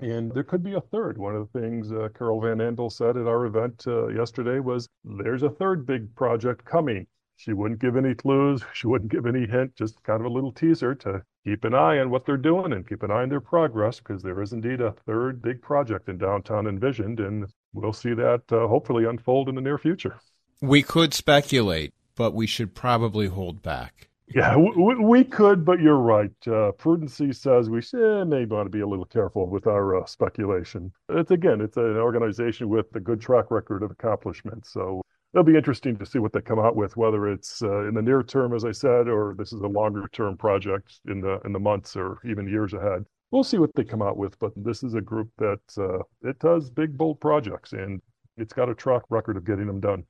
And 0.00 0.32
there 0.32 0.44
could 0.44 0.62
be 0.62 0.74
a 0.74 0.80
third. 0.80 1.18
One 1.18 1.36
of 1.36 1.48
the 1.52 1.60
things 1.60 1.92
uh, 1.92 2.08
Carol 2.16 2.40
Van 2.40 2.58
Andel 2.58 2.90
said 2.90 3.16
at 3.16 3.26
our 3.26 3.44
event 3.44 3.84
uh, 3.86 4.08
yesterday 4.08 4.58
was 4.58 4.88
there's 5.04 5.42
a 5.42 5.50
third 5.50 5.86
big 5.86 6.14
project 6.14 6.64
coming. 6.64 7.06
She 7.36 7.52
wouldn't 7.52 7.80
give 7.80 7.96
any 7.96 8.14
clues. 8.14 8.62
She 8.74 8.86
wouldn't 8.86 9.10
give 9.10 9.26
any 9.26 9.46
hint, 9.46 9.76
just 9.76 10.02
kind 10.02 10.20
of 10.20 10.26
a 10.26 10.34
little 10.34 10.52
teaser 10.52 10.94
to 10.96 11.22
keep 11.44 11.64
an 11.64 11.74
eye 11.74 11.98
on 11.98 12.10
what 12.10 12.24
they're 12.24 12.36
doing 12.36 12.72
and 12.72 12.88
keep 12.88 13.02
an 13.02 13.10
eye 13.10 13.22
on 13.22 13.28
their 13.28 13.40
progress 13.40 13.98
because 13.98 14.22
there 14.22 14.40
is 14.40 14.52
indeed 14.52 14.80
a 14.80 14.92
third 15.06 15.42
big 15.42 15.60
project 15.62 16.08
in 16.08 16.18
downtown 16.18 16.66
envisioned. 16.66 17.20
And 17.20 17.46
we'll 17.72 17.92
see 17.92 18.14
that 18.14 18.42
uh, 18.50 18.68
hopefully 18.68 19.04
unfold 19.04 19.48
in 19.48 19.54
the 19.54 19.60
near 19.60 19.78
future. 19.78 20.18
We 20.60 20.82
could 20.82 21.14
speculate, 21.14 21.92
but 22.14 22.34
we 22.34 22.46
should 22.46 22.74
probably 22.74 23.28
hold 23.28 23.62
back. 23.62 24.09
Yeah, 24.34 24.56
we, 24.56 24.94
we, 24.96 25.24
could, 25.24 25.64
but 25.64 25.80
you're 25.80 25.96
right. 25.96 26.30
Uh, 26.46 26.72
prudency 26.78 27.34
says 27.34 27.68
we 27.68 27.78
eh, 27.78 28.24
may 28.24 28.44
want 28.44 28.66
to 28.66 28.70
be 28.70 28.80
a 28.80 28.86
little 28.86 29.04
careful 29.04 29.48
with 29.48 29.66
our 29.66 30.00
uh, 30.00 30.06
speculation. 30.06 30.92
It's 31.08 31.30
again, 31.30 31.60
it's 31.60 31.76
an 31.76 31.96
organization 31.96 32.68
with 32.68 32.86
a 32.94 33.00
good 33.00 33.20
track 33.20 33.50
record 33.50 33.82
of 33.82 33.90
accomplishment. 33.90 34.66
So 34.66 35.02
it'll 35.34 35.44
be 35.44 35.56
interesting 35.56 35.96
to 35.96 36.06
see 36.06 36.18
what 36.18 36.32
they 36.32 36.40
come 36.40 36.58
out 36.58 36.76
with, 36.76 36.96
whether 36.96 37.28
it's 37.28 37.62
uh, 37.62 37.88
in 37.88 37.94
the 37.94 38.02
near 38.02 38.22
term, 38.22 38.54
as 38.54 38.64
I 38.64 38.72
said, 38.72 39.08
or 39.08 39.34
this 39.36 39.52
is 39.52 39.62
a 39.62 39.66
longer 39.66 40.08
term 40.12 40.36
project 40.36 41.00
in 41.08 41.20
the 41.20 41.40
in 41.44 41.52
the 41.52 41.60
months 41.60 41.96
or 41.96 42.18
even 42.24 42.48
years 42.48 42.72
ahead. 42.72 43.04
We'll 43.32 43.44
see 43.44 43.58
what 43.58 43.74
they 43.74 43.84
come 43.84 44.02
out 44.02 44.16
with, 44.16 44.38
but 44.38 44.52
this 44.56 44.82
is 44.82 44.94
a 44.94 45.00
group 45.00 45.30
that 45.38 45.60
uh, 45.78 46.02
it 46.28 46.38
does 46.40 46.68
big, 46.68 46.96
bold 46.96 47.20
projects, 47.20 47.72
and 47.72 48.00
it's 48.36 48.52
got 48.52 48.68
a 48.68 48.74
track 48.74 49.02
record 49.08 49.36
of 49.36 49.44
getting 49.44 49.66
them 49.66 49.80
done. 49.80 50.04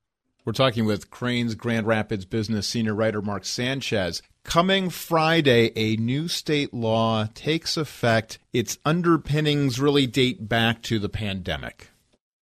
We're 0.51 0.55
talking 0.55 0.85
with 0.85 1.11
Crain's 1.11 1.55
Grand 1.55 1.87
Rapids 1.87 2.25
business 2.25 2.67
senior 2.67 2.93
writer 2.93 3.23
Mark 3.23 3.45
Sanchez. 3.45 4.21
Coming 4.43 4.91
Friday, 4.91 5.71
a 5.77 5.95
new 5.95 6.27
state 6.27 6.75
law 6.75 7.29
takes 7.35 7.77
effect. 7.77 8.41
Its 8.53 8.77
underpinnings 8.85 9.79
really 9.79 10.09
date 10.09 10.49
back 10.49 10.83
to 10.83 10.99
the 10.99 11.09
pandemic. 11.09 11.91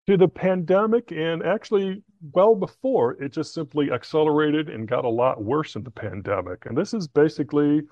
To 0.07 0.17
the 0.17 0.27
pandemic, 0.27 1.13
and 1.13 1.43
actually 1.43 2.03
well 2.33 2.55
before, 2.55 3.23
it 3.23 3.35
just 3.35 3.53
simply 3.53 3.93
accelerated 3.93 4.71
and 4.71 4.89
got 4.89 5.05
a 5.05 5.11
lot 5.11 5.45
worse 5.45 5.77
in 5.77 5.83
the 5.83 5.91
pandemic. 5.91 6.65
And 6.65 6.79
this 6.79 6.95
is 6.95 7.09
basically 7.09 7.83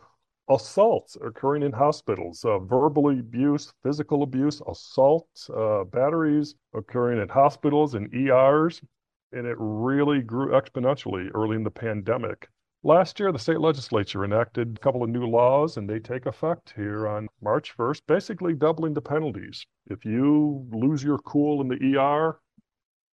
assaults 0.48 1.18
occurring 1.22 1.62
in 1.62 1.72
hospitals, 1.72 2.42
uh, 2.42 2.58
verbal 2.60 3.10
abuse, 3.10 3.74
physical 3.82 4.22
abuse, 4.22 4.62
assault, 4.66 5.28
uh, 5.54 5.84
batteries 5.84 6.54
occurring 6.72 7.20
in 7.20 7.28
hospitals 7.28 7.94
and 7.94 8.08
ERs. 8.14 8.80
And 9.32 9.46
it 9.46 9.56
really 9.58 10.22
grew 10.22 10.52
exponentially 10.52 11.30
early 11.34 11.56
in 11.56 11.64
the 11.64 11.70
pandemic. 11.70 12.48
Last 12.82 13.18
year, 13.18 13.32
the 13.32 13.38
state 13.38 13.60
legislature 13.60 14.24
enacted 14.24 14.76
a 14.76 14.80
couple 14.80 15.02
of 15.02 15.10
new 15.10 15.26
laws, 15.26 15.76
and 15.76 15.90
they 15.90 15.98
take 15.98 16.26
effect 16.26 16.72
here 16.76 17.08
on 17.08 17.28
March 17.42 17.76
1st, 17.76 18.02
basically 18.06 18.54
doubling 18.54 18.94
the 18.94 19.00
penalties. 19.00 19.66
If 19.86 20.04
you 20.04 20.68
lose 20.70 21.02
your 21.02 21.18
cool 21.18 21.60
in 21.60 21.68
the 21.68 21.98
ER, 21.98 22.38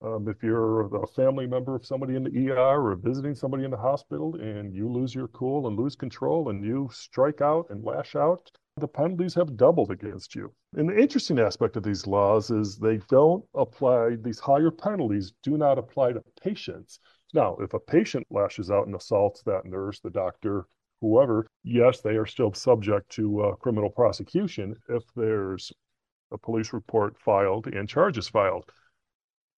um, 0.04 0.28
if 0.28 0.44
you're 0.44 0.82
a 0.82 1.08
family 1.08 1.48
member 1.48 1.76
of 1.76 1.86
somebody 1.86 2.16
in 2.16 2.24
the 2.24 2.52
ER 2.52 2.92
or 2.92 2.96
visiting 2.96 3.34
somebody 3.34 3.64
in 3.64 3.72
the 3.72 3.78
hospital 3.78 4.36
and 4.36 4.74
you 4.74 4.92
lose 4.92 5.16
your 5.16 5.30
cool 5.30 5.66
and 5.68 5.80
lose 5.80 5.96
control 5.96 6.50
and 6.50 6.64
you 6.64 6.90
strike 6.92 7.42
out 7.42 7.68
and 7.70 7.84
lash 7.84 8.16
out, 8.16 8.52
the 8.78 8.88
penalties 8.88 9.36
have 9.36 9.56
doubled 9.56 9.92
against 9.92 10.36
you. 10.36 10.52
And 10.76 10.90
the 10.90 11.00
interesting 11.00 11.40
aspect 11.40 11.78
of 11.78 11.84
these 11.84 12.08
laws 12.08 12.50
is 12.50 12.78
they 12.78 12.98
don't 13.10 13.46
apply, 13.54 14.16
these 14.16 14.40
higher 14.40 14.72
penalties 14.72 15.34
do 15.44 15.58
not 15.58 15.78
apply 15.78 16.14
to 16.14 16.24
patients. 16.42 17.00
Now, 17.34 17.56
if 17.58 17.74
a 17.74 17.80
patient 17.80 18.26
lashes 18.32 18.72
out 18.72 18.88
and 18.88 18.96
assaults 18.96 19.44
that 19.44 19.66
nurse, 19.66 20.00
the 20.00 20.10
doctor, 20.10 20.66
whoever, 21.02 21.48
yes, 21.64 22.02
they 22.02 22.16
are 22.16 22.26
still 22.26 22.54
subject 22.54 23.10
to 23.12 23.42
uh, 23.42 23.56
criminal 23.56 23.90
prosecution 23.90 24.76
if 24.90 25.04
there's 25.16 25.72
a 26.32 26.38
police 26.38 26.74
report 26.74 27.20
filed 27.20 27.68
and 27.68 27.88
charges 27.88 28.28
filed. 28.28 28.66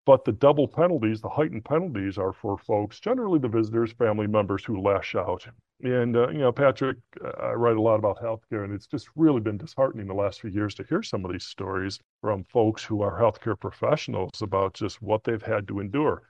But 0.06 0.24
the 0.24 0.32
double 0.32 0.68
penalties, 0.68 1.20
the 1.20 1.28
heightened 1.28 1.64
penalties, 1.64 2.16
are 2.16 2.32
for 2.32 2.56
folks, 2.56 3.00
generally 3.00 3.40
the 3.40 3.48
visitors, 3.48 3.92
family 3.92 4.28
members 4.28 4.64
who 4.64 4.80
lash 4.80 5.16
out. 5.16 5.46
And, 5.82 6.16
uh, 6.16 6.28
you 6.28 6.38
know, 6.38 6.52
Patrick, 6.52 6.98
I 7.40 7.52
write 7.52 7.76
a 7.76 7.82
lot 7.82 7.98
about 7.98 8.22
healthcare, 8.22 8.64
and 8.64 8.72
it's 8.72 8.86
just 8.86 9.08
really 9.16 9.40
been 9.40 9.58
disheartening 9.58 10.06
the 10.06 10.14
last 10.14 10.40
few 10.40 10.50
years 10.50 10.76
to 10.76 10.84
hear 10.84 11.02
some 11.02 11.24
of 11.24 11.32
these 11.32 11.44
stories 11.44 11.98
from 12.20 12.44
folks 12.44 12.84
who 12.84 13.02
are 13.02 13.20
healthcare 13.20 13.58
professionals 13.58 14.40
about 14.40 14.74
just 14.74 15.02
what 15.02 15.24
they've 15.24 15.42
had 15.42 15.66
to 15.68 15.80
endure. 15.80 16.22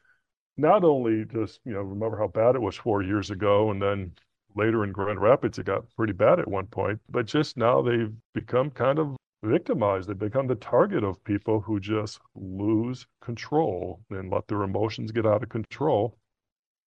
Not 0.56 0.82
only 0.82 1.26
just, 1.26 1.60
you 1.66 1.74
know, 1.74 1.82
remember 1.82 2.16
how 2.16 2.28
bad 2.28 2.54
it 2.54 2.62
was 2.62 2.76
four 2.76 3.02
years 3.02 3.30
ago, 3.30 3.70
and 3.70 3.80
then 3.80 4.12
later 4.54 4.84
in 4.84 4.92
Grand 4.92 5.20
Rapids, 5.20 5.58
it 5.58 5.66
got 5.66 5.84
pretty 5.96 6.14
bad 6.14 6.40
at 6.40 6.48
one 6.48 6.66
point, 6.66 6.98
but 7.10 7.26
just 7.26 7.58
now 7.58 7.82
they've 7.82 8.14
become 8.32 8.70
kind 8.70 8.98
of 8.98 9.16
victimized. 9.46 10.08
They 10.08 10.14
become 10.14 10.46
the 10.46 10.56
target 10.56 11.04
of 11.04 11.22
people 11.24 11.60
who 11.60 11.80
just 11.80 12.20
lose 12.34 13.06
control 13.20 14.02
and 14.10 14.30
let 14.30 14.48
their 14.48 14.62
emotions 14.62 15.12
get 15.12 15.26
out 15.26 15.42
of 15.42 15.48
control 15.48 16.18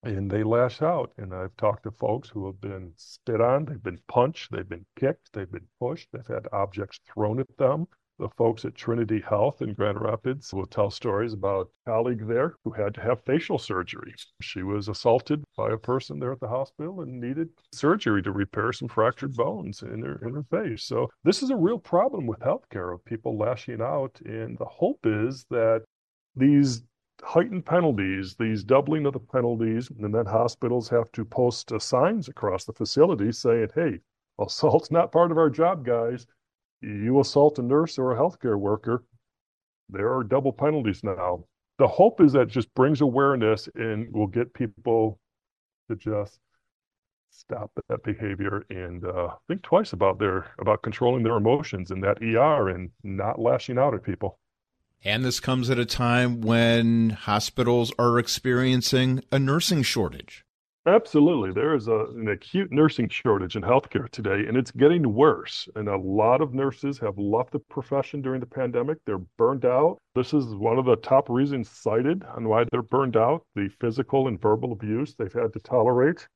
and 0.03 0.31
they 0.31 0.43
lash 0.43 0.83
out. 0.83 1.13
And 1.19 1.35
I've 1.35 1.57
talked 1.57 1.85
to 1.85 1.91
folks 1.91 2.29
who 2.29 2.47
have 2.47 2.61
been 2.61 2.93
spit 2.97 3.41
on, 3.41 3.65
they've 3.65 3.83
been 3.83 4.01
punched, 4.09 4.53
they've 4.53 4.69
been 4.69 4.87
kicked, 4.97 5.33
they've 5.33 5.51
been 5.51 5.69
pushed, 5.81 6.09
they've 6.13 6.27
had 6.27 6.47
objects 6.53 7.01
thrown 7.13 7.41
at 7.41 7.57
them. 7.59 7.87
The 8.19 8.29
folks 8.31 8.65
at 8.65 8.75
Trinity 8.75 9.21
Health 9.21 9.63
in 9.63 9.75
Grand 9.75 10.01
Rapids 10.01 10.53
will 10.53 10.67
tell 10.67 10.91
stories 10.91 11.35
about 11.35 11.71
a 11.87 11.91
colleague 11.91 12.27
there 12.27 12.57
who 12.65 12.73
had 12.73 12.93
to 12.95 13.01
have 13.01 13.23
facial 13.23 13.59
surgery. 13.59 14.13
She 14.41 14.65
was 14.65 14.89
assaulted 14.89 15.45
by 15.57 15.71
a 15.71 15.77
person 15.77 16.19
there 16.19 16.33
at 16.33 16.41
the 16.41 16.49
hospital 16.49 17.03
and 17.03 17.21
needed 17.21 17.51
surgery 17.73 18.21
to 18.25 18.33
repair 18.33 18.73
some 18.73 18.89
fractured 18.89 19.37
bones 19.37 19.83
in 19.83 20.03
her 20.03 20.21
in 20.27 20.35
her 20.35 20.43
face. 20.43 20.83
So 20.83 21.09
this 21.23 21.45
is 21.45 21.51
a 21.51 21.57
real 21.57 21.79
problem 21.79 22.27
with 22.27 22.41
healthcare 22.41 22.93
of 22.93 23.05
people 23.05 23.39
lashing 23.39 23.81
out. 23.81 24.21
And 24.25 24.59
the 24.59 24.65
hope 24.65 25.07
is 25.07 25.47
that 25.51 25.85
these 26.35 26.83
heightened 27.23 27.67
penalties, 27.67 28.35
these 28.35 28.65
doubling 28.65 29.07
of 29.07 29.13
the 29.13 29.21
penalties, 29.21 29.91
and 29.91 30.13
then 30.13 30.27
hospitals 30.27 30.89
have 30.89 31.13
to 31.13 31.25
post 31.25 31.71
signs 31.81 32.27
across 32.27 32.65
the 32.65 32.73
facility 32.73 33.31
saying, 33.31 33.69
hey, 33.77 34.01
assault's 34.41 34.91
not 34.91 35.13
part 35.13 35.31
of 35.31 35.39
our 35.39 35.51
job, 35.51 35.85
guys 35.85 36.27
you 36.81 37.21
assault 37.21 37.59
a 37.59 37.63
nurse 37.63 37.99
or 37.99 38.13
a 38.13 38.17
healthcare 38.17 38.59
worker, 38.59 39.05
there 39.89 40.15
are 40.15 40.23
double 40.23 40.53
penalties 40.53 41.03
now. 41.03 41.45
The 41.79 41.89
hope 41.89 42.21
is 42.21 42.33
that 42.33 42.49
just 42.49 42.73
brings 42.75 43.01
awareness 43.01 43.69
and 43.75 44.13
will 44.13 44.27
get 44.27 44.53
people 44.53 45.19
to 45.89 45.97
just 45.97 46.41
stop 47.31 47.71
that 47.89 48.03
behavior 48.03 48.65
and 48.71 49.05
uh, 49.05 49.29
think 49.47 49.63
twice 49.63 49.93
about 49.93 50.19
their 50.19 50.47
about 50.59 50.83
controlling 50.83 51.23
their 51.23 51.37
emotions 51.37 51.91
in 51.91 52.01
that 52.01 52.23
ER 52.23 52.69
and 52.69 52.91
not 53.05 53.39
lashing 53.39 53.79
out 53.79 53.95
at 53.95 54.03
people. 54.03 54.39
And 55.05 55.25
this 55.25 55.39
comes 55.39 55.71
at 55.71 55.79
a 55.79 55.87
time 55.87 56.41
when 56.41 57.11
hospitals 57.11 57.93
are 57.99 58.19
experiencing 58.19 59.23
a 59.31 59.39
nursing 59.39 59.83
shortage. 59.83 60.45
Absolutely. 60.89 61.53
There 61.53 61.75
is 61.75 61.87
a, 61.87 62.07
an 62.07 62.29
acute 62.29 62.73
nursing 62.73 63.11
shortage 63.11 63.57
in 63.57 63.63
healthcare 63.63 64.09
today, 64.09 64.47
and 64.49 64.57
it's 64.57 64.71
getting 64.71 65.13
worse. 65.13 65.69
And 65.77 65.87
a 65.87 65.99
lot 65.99 66.41
of 66.41 66.55
nurses 66.55 66.99
have 67.01 67.19
left 67.19 67.51
the 67.53 67.59
profession 67.59 68.23
during 68.23 68.41
the 68.41 68.47
pandemic. 68.47 68.97
They're 69.05 69.19
burned 69.37 69.67
out. 69.67 69.99
This 70.15 70.33
is 70.33 70.47
one 70.55 70.79
of 70.79 70.87
the 70.87 70.97
top 70.97 71.29
reasons 71.29 71.69
cited 71.69 72.25
on 72.25 72.49
why 72.49 72.65
they're 72.73 72.81
burned 72.81 73.19
out 73.19 73.43
the 73.55 73.69
physical 73.81 74.29
and 74.29 74.41
verbal 74.41 74.73
abuse 74.73 75.15
they've 75.15 75.31
had 75.31 75.53
to 75.53 75.61
tolerate. 75.61 76.27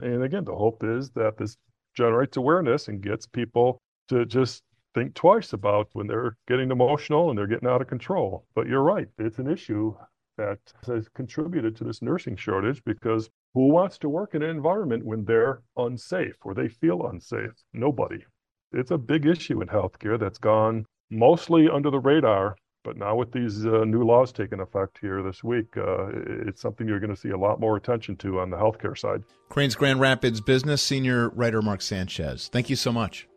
And 0.00 0.22
again, 0.22 0.44
the 0.44 0.56
hope 0.56 0.82
is 0.82 1.10
that 1.10 1.36
this 1.36 1.58
generates 1.94 2.38
awareness 2.38 2.88
and 2.88 3.02
gets 3.02 3.26
people 3.26 3.82
to 4.08 4.24
just 4.24 4.62
think 4.94 5.12
twice 5.12 5.52
about 5.52 5.90
when 5.92 6.06
they're 6.06 6.34
getting 6.48 6.70
emotional 6.70 7.28
and 7.28 7.38
they're 7.38 7.46
getting 7.46 7.68
out 7.68 7.82
of 7.82 7.88
control. 7.88 8.46
But 8.54 8.68
you're 8.68 8.82
right, 8.82 9.08
it's 9.18 9.38
an 9.38 9.50
issue 9.50 9.94
that 10.38 10.58
has 10.86 11.10
contributed 11.10 11.76
to 11.76 11.84
this 11.84 12.00
nursing 12.00 12.36
shortage 12.36 12.82
because 12.84 13.28
who 13.54 13.68
wants 13.68 13.98
to 13.98 14.08
work 14.08 14.34
in 14.34 14.42
an 14.42 14.50
environment 14.50 15.04
when 15.04 15.24
they're 15.24 15.62
unsafe 15.76 16.36
or 16.42 16.54
they 16.54 16.68
feel 16.68 17.06
unsafe? 17.06 17.52
Nobody. 17.72 18.24
It's 18.72 18.92
a 18.92 18.98
big 18.98 19.26
issue 19.26 19.60
in 19.60 19.68
healthcare 19.68 20.18
that's 20.18 20.38
gone 20.38 20.86
mostly 21.10 21.68
under 21.68 21.90
the 21.90 21.98
radar. 21.98 22.56
But 22.82 22.96
now, 22.96 23.14
with 23.14 23.30
these 23.32 23.66
uh, 23.66 23.84
new 23.84 24.04
laws 24.04 24.32
taking 24.32 24.60
effect 24.60 24.98
here 25.02 25.22
this 25.22 25.44
week, 25.44 25.76
uh, 25.76 26.06
it's 26.46 26.62
something 26.62 26.88
you're 26.88 27.00
going 27.00 27.14
to 27.14 27.20
see 27.20 27.28
a 27.28 27.36
lot 27.36 27.60
more 27.60 27.76
attention 27.76 28.16
to 28.18 28.40
on 28.40 28.48
the 28.48 28.56
healthcare 28.56 28.96
side. 28.96 29.22
Crain's 29.50 29.74
Grand 29.74 30.00
Rapids 30.00 30.40
business 30.40 30.80
senior 30.80 31.28
writer 31.30 31.60
Mark 31.60 31.82
Sanchez. 31.82 32.48
Thank 32.48 32.70
you 32.70 32.76
so 32.76 32.90
much. 32.90 33.28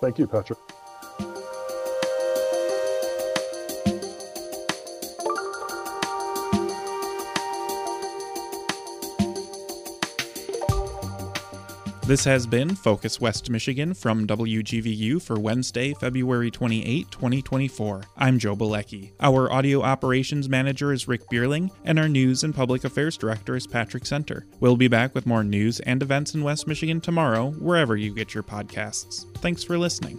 Thank 0.00 0.18
you, 0.18 0.28
Patrick. 0.28 0.58
This 12.10 12.24
has 12.24 12.44
been 12.44 12.74
Focus 12.74 13.20
West 13.20 13.50
Michigan 13.50 13.94
from 13.94 14.26
WGVU 14.26 15.22
for 15.22 15.38
Wednesday, 15.38 15.94
February 15.94 16.50
28, 16.50 17.08
2024. 17.08 18.02
I'm 18.16 18.36
Joe 18.36 18.56
Balecki. 18.56 19.12
Our 19.20 19.52
audio 19.52 19.80
operations 19.82 20.48
manager 20.48 20.92
is 20.92 21.06
Rick 21.06 21.28
Bierling, 21.30 21.70
and 21.84 22.00
our 22.00 22.08
news 22.08 22.42
and 22.42 22.52
public 22.52 22.82
affairs 22.82 23.16
director 23.16 23.54
is 23.54 23.68
Patrick 23.68 24.06
Center. 24.06 24.44
We'll 24.58 24.74
be 24.74 24.88
back 24.88 25.14
with 25.14 25.24
more 25.24 25.44
news 25.44 25.78
and 25.78 26.02
events 26.02 26.34
in 26.34 26.42
West 26.42 26.66
Michigan 26.66 27.00
tomorrow, 27.00 27.52
wherever 27.52 27.96
you 27.96 28.12
get 28.12 28.34
your 28.34 28.42
podcasts. 28.42 29.32
Thanks 29.38 29.62
for 29.62 29.78
listening. 29.78 30.18